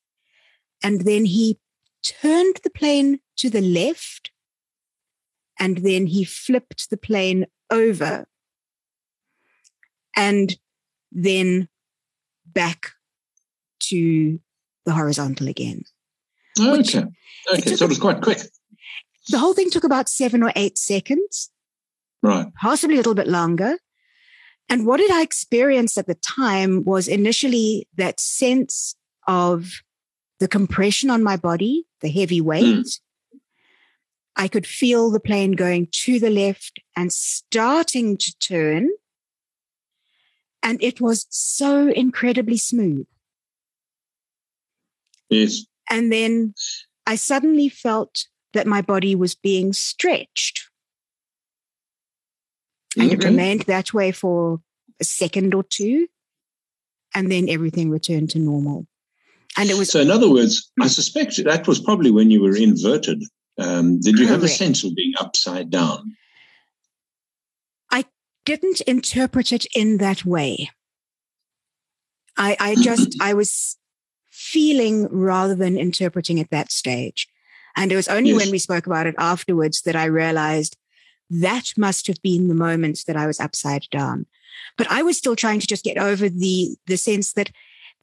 And 0.82 1.02
then 1.02 1.24
he 1.24 1.58
turned 2.02 2.60
the 2.62 2.70
plane 2.70 3.20
to 3.38 3.50
the 3.50 3.60
left, 3.60 4.30
and 5.58 5.78
then 5.78 6.06
he 6.06 6.24
flipped 6.24 6.90
the 6.90 6.96
plane 6.96 7.46
over, 7.70 8.26
and 10.14 10.56
then 11.10 11.68
back 12.46 12.92
to 13.80 14.38
the 14.84 14.92
horizontal 14.92 15.48
again. 15.48 15.82
Okay. 16.58 17.04
Okay. 17.52 17.76
So 17.76 17.84
it 17.84 17.88
was 17.88 17.98
quite 17.98 18.22
quick. 18.22 18.38
The 19.28 19.38
whole 19.38 19.54
thing 19.54 19.70
took 19.70 19.84
about 19.84 20.08
seven 20.08 20.42
or 20.42 20.52
eight 20.56 20.78
seconds. 20.78 21.50
Right. 22.22 22.46
Possibly 22.60 22.96
a 22.96 22.98
little 22.98 23.14
bit 23.14 23.28
longer. 23.28 23.76
And 24.68 24.86
what 24.86 24.98
did 24.98 25.10
I 25.10 25.22
experience 25.22 25.96
at 25.96 26.06
the 26.06 26.14
time 26.16 26.84
was 26.84 27.06
initially 27.06 27.88
that 27.96 28.18
sense 28.18 28.96
of 29.26 29.70
the 30.38 30.48
compression 30.48 31.10
on 31.10 31.22
my 31.22 31.36
body, 31.36 31.86
the 32.00 32.10
heavy 32.10 32.40
weight. 32.40 32.64
Mm. 32.64 33.00
I 34.36 34.48
could 34.48 34.66
feel 34.66 35.10
the 35.10 35.20
plane 35.20 35.52
going 35.52 35.88
to 35.90 36.20
the 36.20 36.30
left 36.30 36.80
and 36.94 37.12
starting 37.12 38.18
to 38.18 38.38
turn. 38.38 38.90
And 40.62 40.82
it 40.82 41.00
was 41.00 41.26
so 41.30 41.88
incredibly 41.88 42.58
smooth. 42.58 43.06
Yes. 45.30 45.64
And 45.90 46.12
then 46.12 46.54
I 47.06 47.16
suddenly 47.16 47.68
felt 47.68 48.26
that 48.52 48.66
my 48.66 48.82
body 48.82 49.14
was 49.14 49.34
being 49.34 49.72
stretched. 49.72 50.68
And 52.98 53.12
it 53.12 53.22
remained 53.22 53.62
that 53.62 53.92
way 53.92 54.10
for 54.10 54.60
a 55.00 55.04
second 55.04 55.54
or 55.54 55.62
two. 55.62 56.08
And 57.14 57.30
then 57.30 57.48
everything 57.48 57.90
returned 57.90 58.30
to 58.30 58.38
normal. 58.38 58.86
And 59.58 59.70
it 59.70 59.78
was. 59.78 59.90
So, 59.90 60.00
in 60.00 60.10
other 60.10 60.30
words, 60.30 60.70
I 60.80 60.86
suspect 60.88 61.42
that 61.44 61.66
was 61.66 61.80
probably 61.80 62.10
when 62.10 62.30
you 62.30 62.42
were 62.42 62.56
inverted. 62.56 63.22
Um, 63.58 64.00
did 64.00 64.18
you 64.18 64.26
correct. 64.26 64.30
have 64.30 64.42
a 64.42 64.48
sense 64.48 64.84
of 64.84 64.94
being 64.94 65.14
upside 65.18 65.70
down? 65.70 66.16
I 67.90 68.04
didn't 68.44 68.82
interpret 68.82 69.52
it 69.52 69.66
in 69.74 69.98
that 69.98 70.24
way. 70.24 70.70
I, 72.36 72.56
I 72.60 72.74
just, 72.74 73.16
I 73.20 73.32
was 73.32 73.78
feeling 74.46 75.08
rather 75.10 75.56
than 75.56 75.76
interpreting 75.76 76.38
at 76.38 76.50
that 76.50 76.70
stage. 76.70 77.26
And 77.74 77.90
it 77.90 77.96
was 77.96 78.08
only 78.08 78.30
yes. 78.30 78.38
when 78.38 78.50
we 78.52 78.58
spoke 78.58 78.86
about 78.86 79.06
it 79.06 79.16
afterwards 79.18 79.82
that 79.82 79.96
I 79.96 80.04
realized 80.04 80.76
that 81.28 81.72
must 81.76 82.06
have 82.06 82.22
been 82.22 82.46
the 82.46 82.54
moment 82.54 83.00
that 83.06 83.16
I 83.16 83.26
was 83.26 83.40
upside 83.40 83.86
down. 83.90 84.26
But 84.78 84.90
I 84.90 85.02
was 85.02 85.18
still 85.18 85.34
trying 85.34 85.58
to 85.60 85.66
just 85.66 85.84
get 85.84 85.98
over 85.98 86.28
the, 86.28 86.76
the 86.86 86.96
sense 86.96 87.32
that 87.32 87.50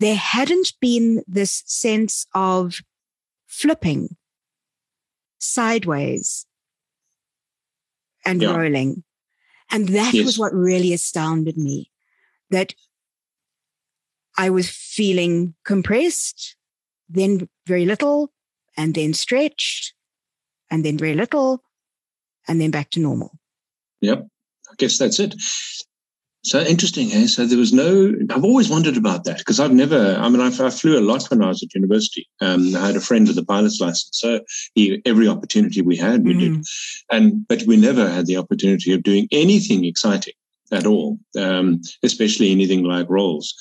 there 0.02 0.18
hadn't 0.18 0.74
been 0.82 1.24
this 1.28 1.64
sense 1.66 2.28
of 2.36 2.80
flipping 3.48 4.18
sideways 5.40 6.46
and 8.26 8.42
yeah. 8.42 8.56
rolling. 8.56 9.04
And 9.72 9.88
that 9.90 10.14
yes. 10.14 10.26
was 10.26 10.38
what 10.38 10.54
really 10.54 10.92
astounded 10.94 11.58
me 11.58 11.90
that 12.50 12.74
I 14.38 14.50
was 14.50 14.70
feeling 14.70 15.54
compressed, 15.64 16.56
then 17.10 17.48
very 17.68 17.86
little, 17.86 18.32
and 18.78 18.94
then 18.96 19.14
stretched, 19.14 19.94
and 20.72 20.84
then 20.84 20.98
very 20.98 21.14
little, 21.14 21.64
and 22.48 22.60
then 22.60 22.72
back 22.72 22.90
to 22.92 23.00
normal. 23.00 23.32
Yep. 24.02 24.28
I 24.72 24.76
guess 24.78 24.98
that's 24.98 25.20
it. 25.20 25.36
So 26.46 26.60
interesting, 26.60 27.10
eh? 27.14 27.28
So 27.28 27.46
there 27.46 27.58
was 27.58 27.72
no. 27.72 28.14
I've 28.30 28.44
always 28.44 28.70
wondered 28.70 28.98
about 28.98 29.24
that 29.24 29.38
because 29.38 29.62
I've 29.62 29.72
never. 29.72 30.16
I 30.16 30.28
mean, 30.28 30.42
I, 30.42 30.48
I, 30.48 30.70
flew 30.72 31.00
a 31.00 31.00
lot 31.00 31.24
when 31.28 31.42
I 31.42 31.48
was 31.48 31.64
at 31.64 31.74
university. 31.74 32.28
Um, 32.42 32.76
I 32.76 32.88
had 32.88 32.98
a 32.98 33.02
friend 33.02 33.26
with 33.26 33.38
a 33.38 33.46
pilot's 33.46 33.80
license, 33.80 34.10
so 34.12 34.42
he, 34.76 35.02
every 35.06 35.30
opportunity 35.30 35.82
we 35.82 35.96
had, 35.96 36.26
we 36.26 36.34
mm-hmm. 36.34 36.56
did. 36.56 36.66
And 37.12 37.48
but 37.48 37.64
we 37.64 37.78
never 37.78 38.10
had 38.10 38.26
the 38.26 38.36
opportunity 38.36 38.92
of 38.92 39.04
doing 39.04 39.30
anything 39.32 39.86
exciting 39.86 40.34
at 40.74 40.86
all, 40.86 41.18
um, 41.40 41.82
especially 42.04 42.52
anything 42.52 42.84
like 42.84 43.10
rolls. 43.10 43.56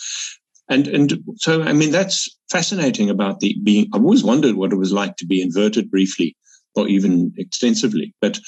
And 0.72 0.88
and 0.88 1.22
so 1.36 1.62
I 1.62 1.72
mean 1.72 1.90
that's 1.90 2.34
fascinating 2.50 3.10
about 3.10 3.40
the 3.40 3.56
being. 3.62 3.88
I've 3.92 4.02
always 4.02 4.24
wondered 4.24 4.56
what 4.56 4.72
it 4.72 4.76
was 4.76 4.92
like 4.92 5.16
to 5.16 5.26
be 5.26 5.42
inverted 5.42 5.90
briefly 5.90 6.36
or 6.74 6.88
even 6.88 7.32
extensively. 7.36 8.14
But 8.20 8.40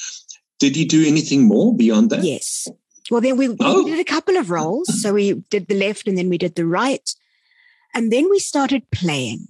did 0.59 0.77
he 0.77 0.85
do 0.85 1.07
anything 1.07 1.47
more 1.47 1.77
beyond 1.77 2.11
that? 2.11 2.25
Yes. 2.25 2.69
Well, 3.11 3.21
then 3.21 3.37
we, 3.37 3.55
oh. 3.61 3.85
we 3.85 3.91
did 3.91 4.01
a 4.01 4.05
couple 4.05 4.37
of 4.37 4.51
rolls. 4.51 5.03
So 5.03 5.13
we 5.13 5.35
did 5.51 5.69
the 5.69 5.79
left 5.79 6.09
and 6.09 6.17
then 6.17 6.29
we 6.29 6.39
did 6.39 6.55
the 6.55 6.67
right. 6.67 7.15
And 7.93 8.11
then 8.11 8.29
we 8.31 8.39
started 8.39 8.91
playing. 8.91 9.47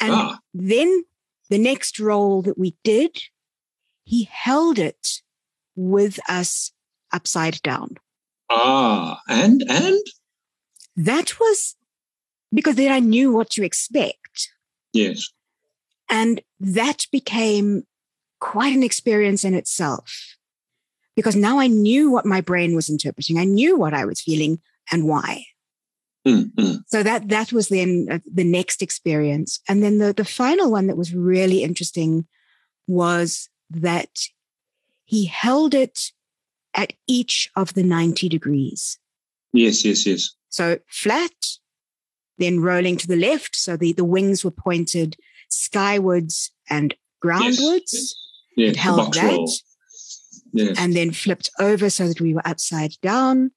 And 0.00 0.12
ah. 0.14 0.38
then 0.54 1.04
the 1.50 1.58
next 1.58 1.98
roll 1.98 2.42
that 2.42 2.58
we 2.58 2.76
did, 2.84 3.18
he 4.04 4.28
held 4.30 4.78
it 4.78 5.22
with 5.74 6.18
us 6.28 6.72
upside 7.12 7.60
down. 7.62 7.96
Ah, 8.50 9.20
and, 9.28 9.62
and? 9.68 9.98
That 10.96 11.38
was 11.40 11.76
because 12.52 12.76
then 12.76 12.92
I 12.92 13.00
knew 13.00 13.32
what 13.32 13.50
to 13.50 13.64
expect. 13.64 14.50
Yes. 14.92 15.30
And 16.08 16.42
that 16.60 17.06
became 17.10 17.84
quite 18.40 18.74
an 18.74 18.82
experience 18.82 19.44
in 19.44 19.54
itself 19.54 20.36
because 21.16 21.36
now 21.36 21.58
I 21.58 21.66
knew 21.66 22.10
what 22.10 22.26
my 22.26 22.40
brain 22.40 22.74
was 22.74 22.90
interpreting. 22.90 23.38
I 23.38 23.44
knew 23.44 23.76
what 23.76 23.94
I 23.94 24.04
was 24.04 24.20
feeling 24.20 24.60
and 24.90 25.06
why. 25.06 25.44
Mm-hmm. 26.26 26.76
So 26.86 27.02
that 27.02 27.28
that 27.28 27.52
was 27.52 27.68
then 27.68 28.06
uh, 28.10 28.18
the 28.32 28.44
next 28.44 28.80
experience, 28.80 29.58
and 29.68 29.82
then 29.82 29.98
the 29.98 30.12
the 30.12 30.24
final 30.24 30.70
one 30.70 30.86
that 30.86 30.96
was 30.96 31.12
really 31.12 31.64
interesting 31.64 32.26
was 32.86 33.48
that 33.70 34.20
he 35.04 35.24
held 35.24 35.74
it 35.74 36.12
at 36.74 36.92
each 37.08 37.50
of 37.56 37.74
the 37.74 37.82
ninety 37.82 38.28
degrees. 38.28 38.98
Yes, 39.52 39.84
yes, 39.84 40.06
yes. 40.06 40.30
So 40.52 40.78
flat, 40.86 41.32
then 42.38 42.60
rolling 42.60 42.98
to 42.98 43.08
the 43.08 43.16
left. 43.16 43.56
So 43.56 43.76
the, 43.76 43.92
the 43.92 44.04
wings 44.04 44.44
were 44.44 44.50
pointed 44.50 45.16
skywards 45.48 46.52
and 46.68 46.94
groundwards. 47.24 47.92
Yes, 47.92 48.14
yes. 48.56 48.76
held 48.76 49.14
that. 49.14 49.60
And 50.78 50.94
then 50.94 51.12
flipped 51.12 51.50
over 51.58 51.88
so 51.88 52.06
that 52.08 52.20
we 52.20 52.34
were 52.34 52.46
upside 52.46 52.92
down 53.00 53.52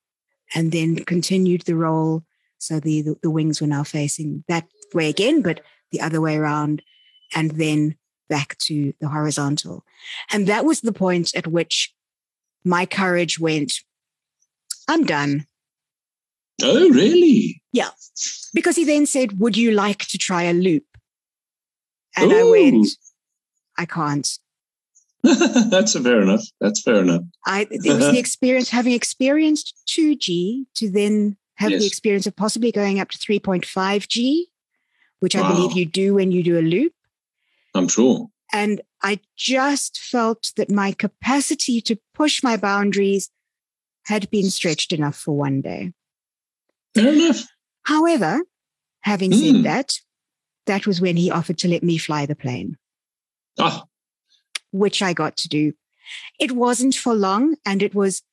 and 0.53 0.71
then 0.71 0.95
continued 1.03 1.63
the 1.63 1.75
roll. 1.75 2.23
So 2.57 2.79
the, 2.79 3.01
the, 3.01 3.15
the 3.23 3.29
wings 3.29 3.59
were 3.59 3.67
now 3.67 3.83
facing 3.83 4.45
that 4.47 4.65
way 4.93 5.09
again, 5.09 5.41
but 5.41 5.59
the 5.91 5.99
other 5.99 6.21
way 6.21 6.37
around. 6.37 6.81
And 7.35 7.51
then 7.51 7.97
back 8.29 8.57
to 8.59 8.93
the 9.01 9.09
horizontal. 9.09 9.83
And 10.31 10.47
that 10.47 10.63
was 10.63 10.79
the 10.79 10.93
point 10.93 11.35
at 11.35 11.47
which 11.47 11.93
my 12.63 12.85
courage 12.85 13.37
went, 13.37 13.73
I'm 14.87 15.03
done. 15.03 15.47
Oh, 16.63 16.89
really? 16.89 17.61
Yeah. 17.71 17.89
Because 18.53 18.75
he 18.75 18.85
then 18.85 19.05
said, 19.05 19.39
Would 19.39 19.57
you 19.57 19.71
like 19.71 20.05
to 20.07 20.17
try 20.17 20.43
a 20.43 20.53
loop? 20.53 20.85
And 22.17 22.31
Ooh. 22.31 22.39
I 22.39 22.43
went, 22.43 22.87
I 23.77 23.85
can't. 23.85 24.27
That's 25.23 25.99
fair 25.99 26.21
enough. 26.21 26.43
That's 26.61 26.81
fair 26.81 27.01
enough. 27.01 27.23
I 27.45 27.67
it 27.71 27.93
was 27.93 28.11
the 28.11 28.19
experience 28.25 28.69
having 28.69 28.93
experienced 28.93 29.73
2G 29.87 30.65
to 30.75 30.89
then 30.89 31.37
have 31.55 31.71
yes. 31.71 31.81
the 31.81 31.87
experience 31.87 32.27
of 32.27 32.35
possibly 32.35 32.71
going 32.71 32.99
up 32.99 33.09
to 33.09 33.17
3.5G, 33.17 34.43
which 35.19 35.35
wow. 35.35 35.43
I 35.43 35.53
believe 35.53 35.71
you 35.73 35.85
do 35.85 36.13
when 36.13 36.31
you 36.31 36.43
do 36.43 36.59
a 36.59 36.61
loop. 36.61 36.93
I'm 37.73 37.87
sure. 37.87 38.27
And 38.53 38.81
I 39.01 39.19
just 39.35 39.97
felt 39.97 40.51
that 40.57 40.69
my 40.69 40.91
capacity 40.91 41.81
to 41.81 41.97
push 42.13 42.43
my 42.43 42.55
boundaries 42.55 43.29
had 44.05 44.29
been 44.29 44.49
stretched 44.49 44.93
enough 44.93 45.15
for 45.15 45.35
one 45.35 45.61
day. 45.61 45.93
Fair 46.95 47.13
enough. 47.13 47.45
However, 47.83 48.41
having 49.01 49.31
mm. 49.31 49.39
said 49.39 49.55
hmm. 49.57 49.61
that, 49.63 49.93
that 50.65 50.87
was 50.87 50.99
when 50.99 51.17
he 51.17 51.29
offered 51.29 51.57
to 51.59 51.67
let 51.67 51.83
me 51.83 51.97
fly 51.97 52.25
the 52.25 52.35
plane. 52.35 52.77
Ah. 53.59 53.85
Which 54.71 55.01
I 55.01 55.13
got 55.13 55.37
to 55.37 55.47
do. 55.47 55.73
It 56.39 56.53
wasn't 56.53 56.95
for 56.95 57.13
long. 57.13 57.55
And 57.65 57.83
it 57.83 57.93
was, 57.93 58.23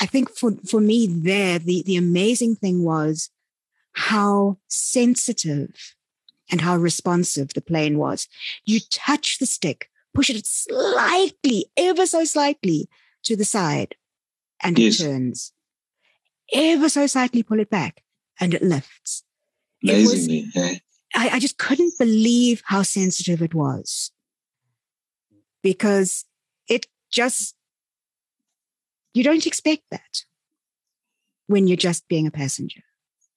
I 0.00 0.06
think 0.06 0.30
for, 0.30 0.52
for 0.68 0.80
me 0.80 1.06
there, 1.06 1.58
the, 1.58 1.82
the 1.82 1.96
amazing 1.96 2.56
thing 2.56 2.84
was 2.84 3.30
how 3.92 4.58
sensitive 4.68 5.94
and 6.50 6.60
how 6.60 6.76
responsive 6.76 7.54
the 7.54 7.60
plane 7.60 7.98
was. 7.98 8.28
You 8.64 8.80
touch 8.90 9.38
the 9.38 9.46
stick, 9.46 9.88
push 10.14 10.30
it 10.30 10.46
slightly, 10.46 11.66
ever 11.76 12.06
so 12.06 12.24
slightly 12.24 12.88
to 13.24 13.36
the 13.36 13.44
side, 13.44 13.94
and 14.62 14.78
yes. 14.78 15.00
it 15.00 15.04
turns. 15.04 15.52
Ever 16.52 16.88
so 16.88 17.06
slightly 17.06 17.42
pull 17.42 17.60
it 17.60 17.70
back, 17.70 18.02
and 18.40 18.54
it 18.54 18.62
lifts. 18.62 19.22
Amazingly. 19.82 20.50
It 20.54 20.56
was, 20.56 20.80
I, 21.14 21.28
I 21.36 21.38
just 21.38 21.58
couldn't 21.58 21.94
believe 21.98 22.62
how 22.66 22.82
sensitive 22.82 23.42
it 23.42 23.54
was 23.54 24.10
because 25.62 26.24
it 26.68 26.86
just, 27.10 27.54
you 29.14 29.22
don't 29.22 29.46
expect 29.46 29.82
that 29.90 30.24
when 31.46 31.66
you're 31.66 31.76
just 31.76 32.08
being 32.08 32.26
a 32.26 32.30
passenger. 32.30 32.80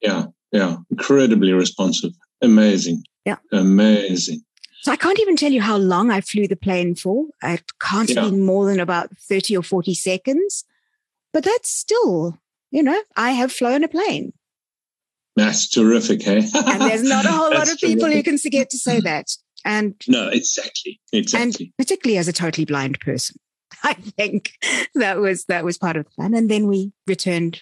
Yeah, 0.01 0.25
yeah. 0.51 0.77
Incredibly 0.91 1.53
responsive. 1.53 2.11
Amazing. 2.41 3.03
Yeah. 3.25 3.37
Amazing. 3.51 4.43
So 4.81 4.91
I 4.91 4.97
can't 4.97 5.19
even 5.19 5.37
tell 5.37 5.51
you 5.51 5.61
how 5.61 5.77
long 5.77 6.11
I 6.11 6.19
flew 6.19 6.45
the 6.45 6.57
plane 6.57 6.93
for. 6.93 7.27
It 7.41 7.71
can't 7.81 8.09
yeah. 8.09 8.25
be 8.25 8.31
more 8.31 8.65
than 8.65 8.81
about 8.81 9.15
30 9.17 9.55
or 9.57 9.63
40 9.63 9.93
seconds. 9.93 10.65
But 11.31 11.45
that's 11.45 11.69
still, 11.69 12.37
you 12.69 12.83
know, 12.83 13.01
I 13.15 13.31
have 13.31 13.51
flown 13.51 13.83
a 13.83 13.87
plane. 13.87 14.33
That's 15.35 15.69
terrific, 15.69 16.21
hey? 16.21 16.37
and 16.53 16.81
there's 16.81 17.03
not 17.03 17.25
a 17.25 17.31
whole 17.31 17.51
lot 17.53 17.71
of 17.71 17.77
people 17.79 18.03
terrific. 18.03 18.17
who 18.17 18.31
can 18.31 18.37
forget 18.37 18.69
to 18.69 18.77
say 18.77 18.99
that. 18.99 19.27
And 19.65 19.95
no, 20.07 20.29
exactly, 20.29 20.99
exactly. 21.11 21.65
And 21.67 21.73
particularly 21.77 22.17
as 22.17 22.27
a 22.27 22.33
totally 22.33 22.65
blind 22.65 22.99
person, 22.99 23.37
I 23.83 23.93
think 23.93 24.53
that 24.95 25.19
was 25.19 25.45
that 25.45 25.63
was 25.63 25.77
part 25.77 25.95
of 25.95 26.05
the 26.05 26.11
plan. 26.11 26.33
And 26.33 26.49
then 26.49 26.67
we 26.67 26.91
returned. 27.07 27.61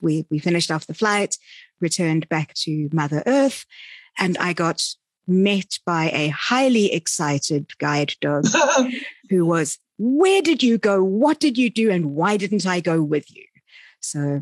We 0.00 0.26
we 0.30 0.38
finished 0.38 0.70
off 0.70 0.86
the 0.86 0.94
flight, 0.94 1.36
returned 1.80 2.28
back 2.28 2.54
to 2.54 2.88
Mother 2.92 3.22
Earth, 3.26 3.64
and 4.18 4.36
I 4.38 4.52
got 4.52 4.84
met 5.28 5.78
by 5.86 6.10
a 6.12 6.28
highly 6.28 6.92
excited 6.92 7.78
guide 7.78 8.14
dog 8.20 8.46
who 9.30 9.46
was, 9.46 9.78
"Where 9.98 10.42
did 10.42 10.62
you 10.62 10.78
go? 10.78 11.04
What 11.04 11.38
did 11.38 11.56
you 11.56 11.70
do? 11.70 11.90
And 11.90 12.16
why 12.16 12.36
didn't 12.36 12.66
I 12.66 12.80
go 12.80 13.00
with 13.02 13.30
you?" 13.30 13.44
So 14.00 14.40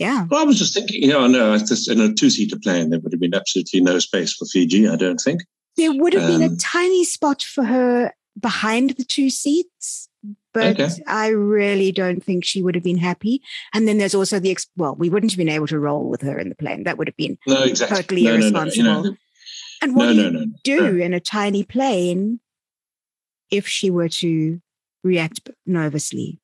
yeah. 0.00 0.26
Well, 0.30 0.40
I 0.40 0.44
was 0.44 0.58
just 0.58 0.72
thinking, 0.72 1.02
you 1.02 1.08
know, 1.08 1.26
no, 1.26 1.52
in 1.52 2.00
a 2.00 2.14
two-seater 2.14 2.58
plane, 2.58 2.88
there 2.88 2.98
would 3.00 3.12
have 3.12 3.20
been 3.20 3.34
absolutely 3.34 3.82
no 3.82 3.98
space 3.98 4.32
for 4.32 4.46
Fiji. 4.46 4.88
I 4.88 4.96
don't 4.96 5.20
think 5.20 5.42
there 5.76 5.92
would 5.92 6.14
have 6.14 6.22
um, 6.24 6.30
been 6.30 6.42
a 6.42 6.52
um, 6.52 6.56
tiny 6.56 7.04
spot 7.04 7.42
for 7.42 7.64
her 7.64 8.14
behind 8.38 8.90
the 8.90 9.04
two 9.04 9.28
seats, 9.28 10.08
but 10.54 10.80
okay. 10.80 10.88
I 11.06 11.28
really 11.28 11.92
don't 11.92 12.24
think 12.24 12.46
she 12.46 12.62
would 12.62 12.74
have 12.74 12.82
been 12.82 12.96
happy. 12.96 13.42
And 13.74 13.86
then 13.86 13.98
there's 13.98 14.14
also 14.14 14.40
the 14.40 14.56
well, 14.74 14.94
we 14.94 15.10
wouldn't 15.10 15.32
have 15.32 15.38
been 15.38 15.50
able 15.50 15.66
to 15.66 15.78
roll 15.78 16.08
with 16.08 16.22
her 16.22 16.38
in 16.38 16.48
the 16.48 16.54
plane. 16.54 16.84
That 16.84 16.96
would 16.96 17.06
have 17.06 17.16
been 17.16 17.36
no, 17.46 17.62
exactly. 17.62 17.96
totally 17.96 18.24
no, 18.24 18.34
irresponsible. 18.34 18.84
No, 18.84 18.92
no, 18.92 19.04
you 19.04 19.10
know, 19.10 19.16
and 19.82 19.94
what 19.94 20.06
do 20.08 20.14
you 20.14 20.54
do 20.64 20.96
in 20.96 21.12
a 21.12 21.20
tiny 21.20 21.62
plane 21.62 22.40
if 23.50 23.68
she 23.68 23.90
were 23.90 24.08
to 24.08 24.62
react 25.04 25.50
nervously? 25.66 26.40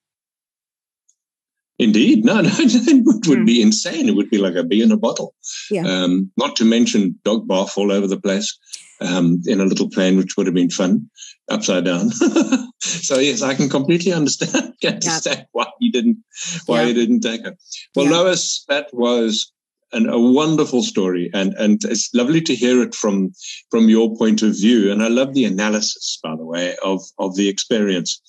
Indeed, 1.79 2.25
no, 2.25 2.41
no, 2.41 2.51
it 2.51 3.29
would 3.29 3.39
mm. 3.41 3.47
be 3.47 3.61
insane. 3.61 4.09
It 4.09 4.17
would 4.17 4.31
be 4.31 4.39
like 4.39 4.55
a 4.55 4.65
bee 4.65 4.83
in 4.83 4.93
a 4.93 4.97
bottle. 4.97 5.35
Yeah. 5.71 5.87
Um, 5.87 6.31
not 6.37 6.57
to 6.57 6.65
mention 6.65 7.19
dog 7.25 7.47
bath 7.47 7.77
all 7.77 7.93
over 7.93 8.07
the 8.07 8.21
place 8.21 8.57
um, 9.01 9.43
in 9.47 9.61
a 9.61 9.65
little 9.65 9.91
plane, 9.91 10.17
which 10.17 10.37
would 10.37 10.47
have 10.47 10.55
been 10.55 10.71
fun, 10.71 11.09
upside 11.51 11.85
down. 11.85 12.11
so 12.81 13.19
yes, 13.19 13.43
I 13.43 13.55
can 13.55 13.69
completely 13.69 14.13
understand 14.13 14.75
understand 14.85 15.39
yeah. 15.39 15.45
why 15.53 15.67
he 15.81 15.91
didn't 15.91 16.19
why 16.67 16.83
yeah. 16.83 16.89
he 16.89 16.95
didn't 16.95 17.21
take 17.21 17.45
her. 17.45 17.57
Well, 17.95 18.07
yeah. 18.07 18.13
Lois, 18.13 18.65
that 18.69 18.89
was 18.93 19.53
an, 19.93 20.09
a 20.09 20.19
wonderful 20.19 20.83
story, 20.83 21.31
and 21.33 21.55
and 21.55 21.83
it's 21.85 22.11
lovely 22.15 22.41
to 22.43 22.55
hear 22.55 22.83
it 22.83 22.95
from 22.95 23.33
from 23.71 23.89
your 23.89 24.17
point 24.17 24.43
of 24.43 24.53
view. 24.53 24.91
And 24.91 25.03
I 25.03 25.09
love 25.09 25.35
the 25.35 25.45
analysis, 25.45 26.19
by 26.23 26.35
the 26.37 26.45
way, 26.45 26.77
of 26.85 27.03
of 27.19 27.37
the 27.37 27.49
experience 27.49 28.21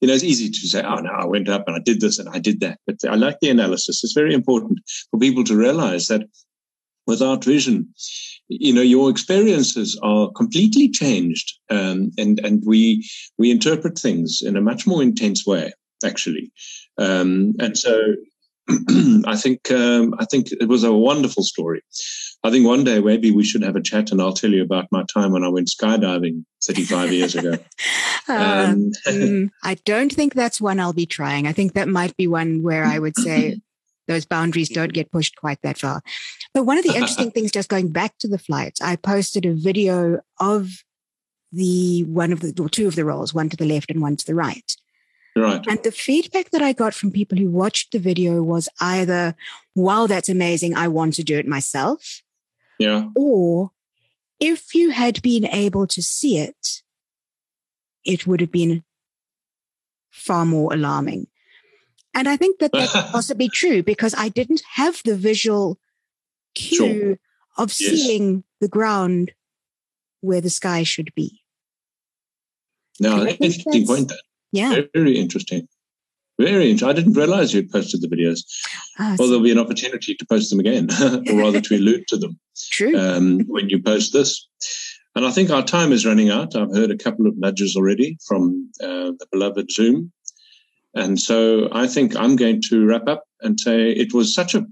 you 0.00 0.08
know, 0.08 0.14
it's 0.14 0.24
easy 0.24 0.50
to 0.50 0.68
say, 0.68 0.82
oh, 0.82 0.96
no, 0.96 1.10
I 1.10 1.24
went 1.24 1.48
up 1.48 1.64
and 1.66 1.76
I 1.76 1.80
did 1.80 2.00
this 2.00 2.18
and 2.18 2.28
I 2.28 2.38
did 2.38 2.60
that. 2.60 2.78
But 2.86 2.96
I 3.08 3.14
like 3.14 3.40
the 3.40 3.50
analysis. 3.50 4.04
It's 4.04 4.12
very 4.12 4.34
important 4.34 4.80
for 5.10 5.18
people 5.18 5.44
to 5.44 5.56
realize 5.56 6.08
that 6.08 6.28
without 7.06 7.44
vision, 7.44 7.88
you 8.48 8.72
know, 8.72 8.82
your 8.82 9.10
experiences 9.10 9.98
are 10.02 10.30
completely 10.32 10.88
changed. 10.90 11.58
Um, 11.70 12.10
and, 12.18 12.38
and 12.40 12.62
we, 12.66 13.08
we 13.38 13.50
interpret 13.50 13.98
things 13.98 14.42
in 14.44 14.56
a 14.56 14.60
much 14.60 14.86
more 14.86 15.02
intense 15.02 15.46
way, 15.46 15.72
actually. 16.04 16.52
Um, 16.98 17.54
and 17.58 17.76
so 17.76 18.14
I 19.26 19.36
think, 19.36 19.70
um, 19.70 20.14
I 20.18 20.24
think 20.24 20.48
it 20.52 20.68
was 20.68 20.84
a 20.84 20.92
wonderful 20.92 21.42
story. 21.42 21.82
I 22.42 22.50
think 22.50 22.66
one 22.66 22.84
day 22.84 23.00
maybe 23.00 23.30
we 23.30 23.44
should 23.44 23.62
have 23.62 23.76
a 23.76 23.82
chat 23.82 24.12
and 24.12 24.20
I'll 24.20 24.32
tell 24.32 24.50
you 24.50 24.62
about 24.62 24.86
my 24.90 25.04
time 25.12 25.32
when 25.32 25.44
I 25.44 25.48
went 25.48 25.68
skydiving 25.68 26.44
35 26.64 27.12
years 27.12 27.34
ago. 27.34 27.58
Um, 28.28 28.90
um, 29.06 29.52
I 29.62 29.74
don't 29.84 30.12
think 30.12 30.34
that's 30.34 30.60
one 30.60 30.80
I'll 30.80 30.92
be 30.92 31.06
trying. 31.06 31.46
I 31.46 31.52
think 31.52 31.74
that 31.74 31.86
might 31.86 32.16
be 32.16 32.26
one 32.26 32.60
where 32.60 32.84
I 32.84 32.98
would 32.98 33.16
say 33.16 33.60
those 34.08 34.24
boundaries 34.24 34.68
don't 34.68 34.92
get 34.92 35.12
pushed 35.12 35.36
quite 35.36 35.62
that 35.62 35.78
far. 35.78 36.02
But 36.52 36.64
one 36.64 36.76
of 36.76 36.82
the 36.82 36.94
interesting 36.94 37.30
things, 37.30 37.52
just 37.52 37.68
going 37.68 37.92
back 37.92 38.18
to 38.18 38.26
the 38.26 38.36
flight, 38.36 38.78
I 38.82 38.96
posted 38.96 39.46
a 39.46 39.54
video 39.54 40.22
of 40.40 40.70
the 41.52 42.02
one 42.04 42.32
of 42.32 42.40
the 42.40 42.52
or 42.60 42.68
two 42.68 42.88
of 42.88 42.96
the 42.96 43.04
rolls, 43.04 43.32
one 43.32 43.48
to 43.48 43.56
the 43.56 43.64
left 43.64 43.90
and 43.90 44.02
one 44.02 44.16
to 44.16 44.26
the 44.26 44.34
right. 44.34 44.74
Right. 45.36 45.62
And 45.68 45.82
the 45.82 45.92
feedback 45.92 46.50
that 46.50 46.62
I 46.62 46.72
got 46.72 46.94
from 46.94 47.10
people 47.10 47.36
who 47.36 47.50
watched 47.50 47.92
the 47.92 47.98
video 47.98 48.42
was 48.42 48.70
either, 48.80 49.36
wow, 49.74 50.06
that's 50.06 50.30
amazing. 50.30 50.74
I 50.74 50.88
want 50.88 51.12
to 51.14 51.22
do 51.22 51.36
it 51.38 51.46
myself. 51.46 52.22
Yeah. 52.78 53.10
Or 53.14 53.72
if 54.40 54.74
you 54.74 54.90
had 54.90 55.20
been 55.20 55.44
able 55.44 55.86
to 55.88 56.02
see 56.02 56.38
it, 56.38 56.82
it 58.02 58.26
would 58.26 58.40
have 58.40 58.50
been 58.50 58.82
far 60.10 60.46
more 60.46 60.72
alarming. 60.72 61.26
And 62.14 62.28
I 62.28 62.38
think 62.38 62.58
that 62.60 62.72
that's 62.72 62.92
possibly 63.12 63.50
true 63.50 63.82
because 63.82 64.14
I 64.16 64.30
didn't 64.30 64.62
have 64.74 65.02
the 65.04 65.16
visual 65.16 65.78
cue 66.54 66.78
sure. 66.78 67.18
of 67.58 67.68
yes. 67.68 67.76
seeing 67.76 68.44
the 68.60 68.68
ground 68.68 69.32
where 70.22 70.40
the 70.40 70.48
sky 70.48 70.82
should 70.82 71.14
be. 71.14 71.42
No, 72.98 73.26
interesting 73.26 73.86
point. 73.86 74.08
That. 74.08 74.20
Yeah. 74.56 74.82
Very 74.94 75.18
interesting. 75.18 75.68
Very 76.38 76.70
interesting. 76.70 76.88
I 76.88 76.92
didn't 76.92 77.14
realize 77.14 77.54
you'd 77.54 77.70
posted 77.70 78.02
the 78.02 78.08
videos. 78.08 78.40
Ah, 78.98 79.16
well, 79.18 79.28
there'll 79.28 79.42
be 79.42 79.52
an 79.52 79.58
opportunity 79.58 80.14
to 80.14 80.26
post 80.26 80.50
them 80.50 80.60
again, 80.60 80.88
or 81.30 81.38
rather 81.38 81.60
to 81.60 81.76
allude 81.76 82.06
to 82.08 82.16
them. 82.16 82.38
True. 82.70 82.96
Um, 82.96 83.40
when 83.46 83.70
you 83.70 83.82
post 83.82 84.12
this. 84.12 84.46
And 85.14 85.24
I 85.24 85.30
think 85.30 85.48
our 85.48 85.62
time 85.62 85.92
is 85.92 86.04
running 86.04 86.28
out. 86.28 86.54
I've 86.54 86.74
heard 86.74 86.90
a 86.90 86.98
couple 86.98 87.26
of 87.26 87.38
nudges 87.38 87.74
already 87.74 88.18
from 88.26 88.70
uh, 88.82 89.12
the 89.18 89.26
beloved 89.32 89.70
Zoom. 89.70 90.12
And 90.94 91.18
so 91.18 91.70
I 91.72 91.86
think 91.86 92.14
I'm 92.16 92.36
going 92.36 92.60
to 92.68 92.86
wrap 92.86 93.08
up 93.08 93.24
and 93.40 93.58
say 93.58 93.90
it 93.90 94.12
was 94.12 94.34
such 94.34 94.54
a 94.54 94.66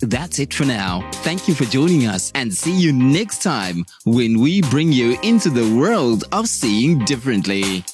That's 0.00 0.40
it 0.40 0.52
for 0.52 0.64
now. 0.64 1.08
Thank 1.22 1.46
you 1.46 1.54
for 1.54 1.64
joining 1.66 2.08
us 2.08 2.32
and 2.34 2.52
see 2.52 2.76
you 2.76 2.92
next 2.92 3.40
time 3.40 3.84
when 4.04 4.40
we 4.40 4.62
bring 4.62 4.90
you 4.90 5.16
into 5.22 5.48
the 5.48 5.76
world 5.78 6.24
of 6.32 6.48
seeing 6.48 7.04
differently. 7.04 7.84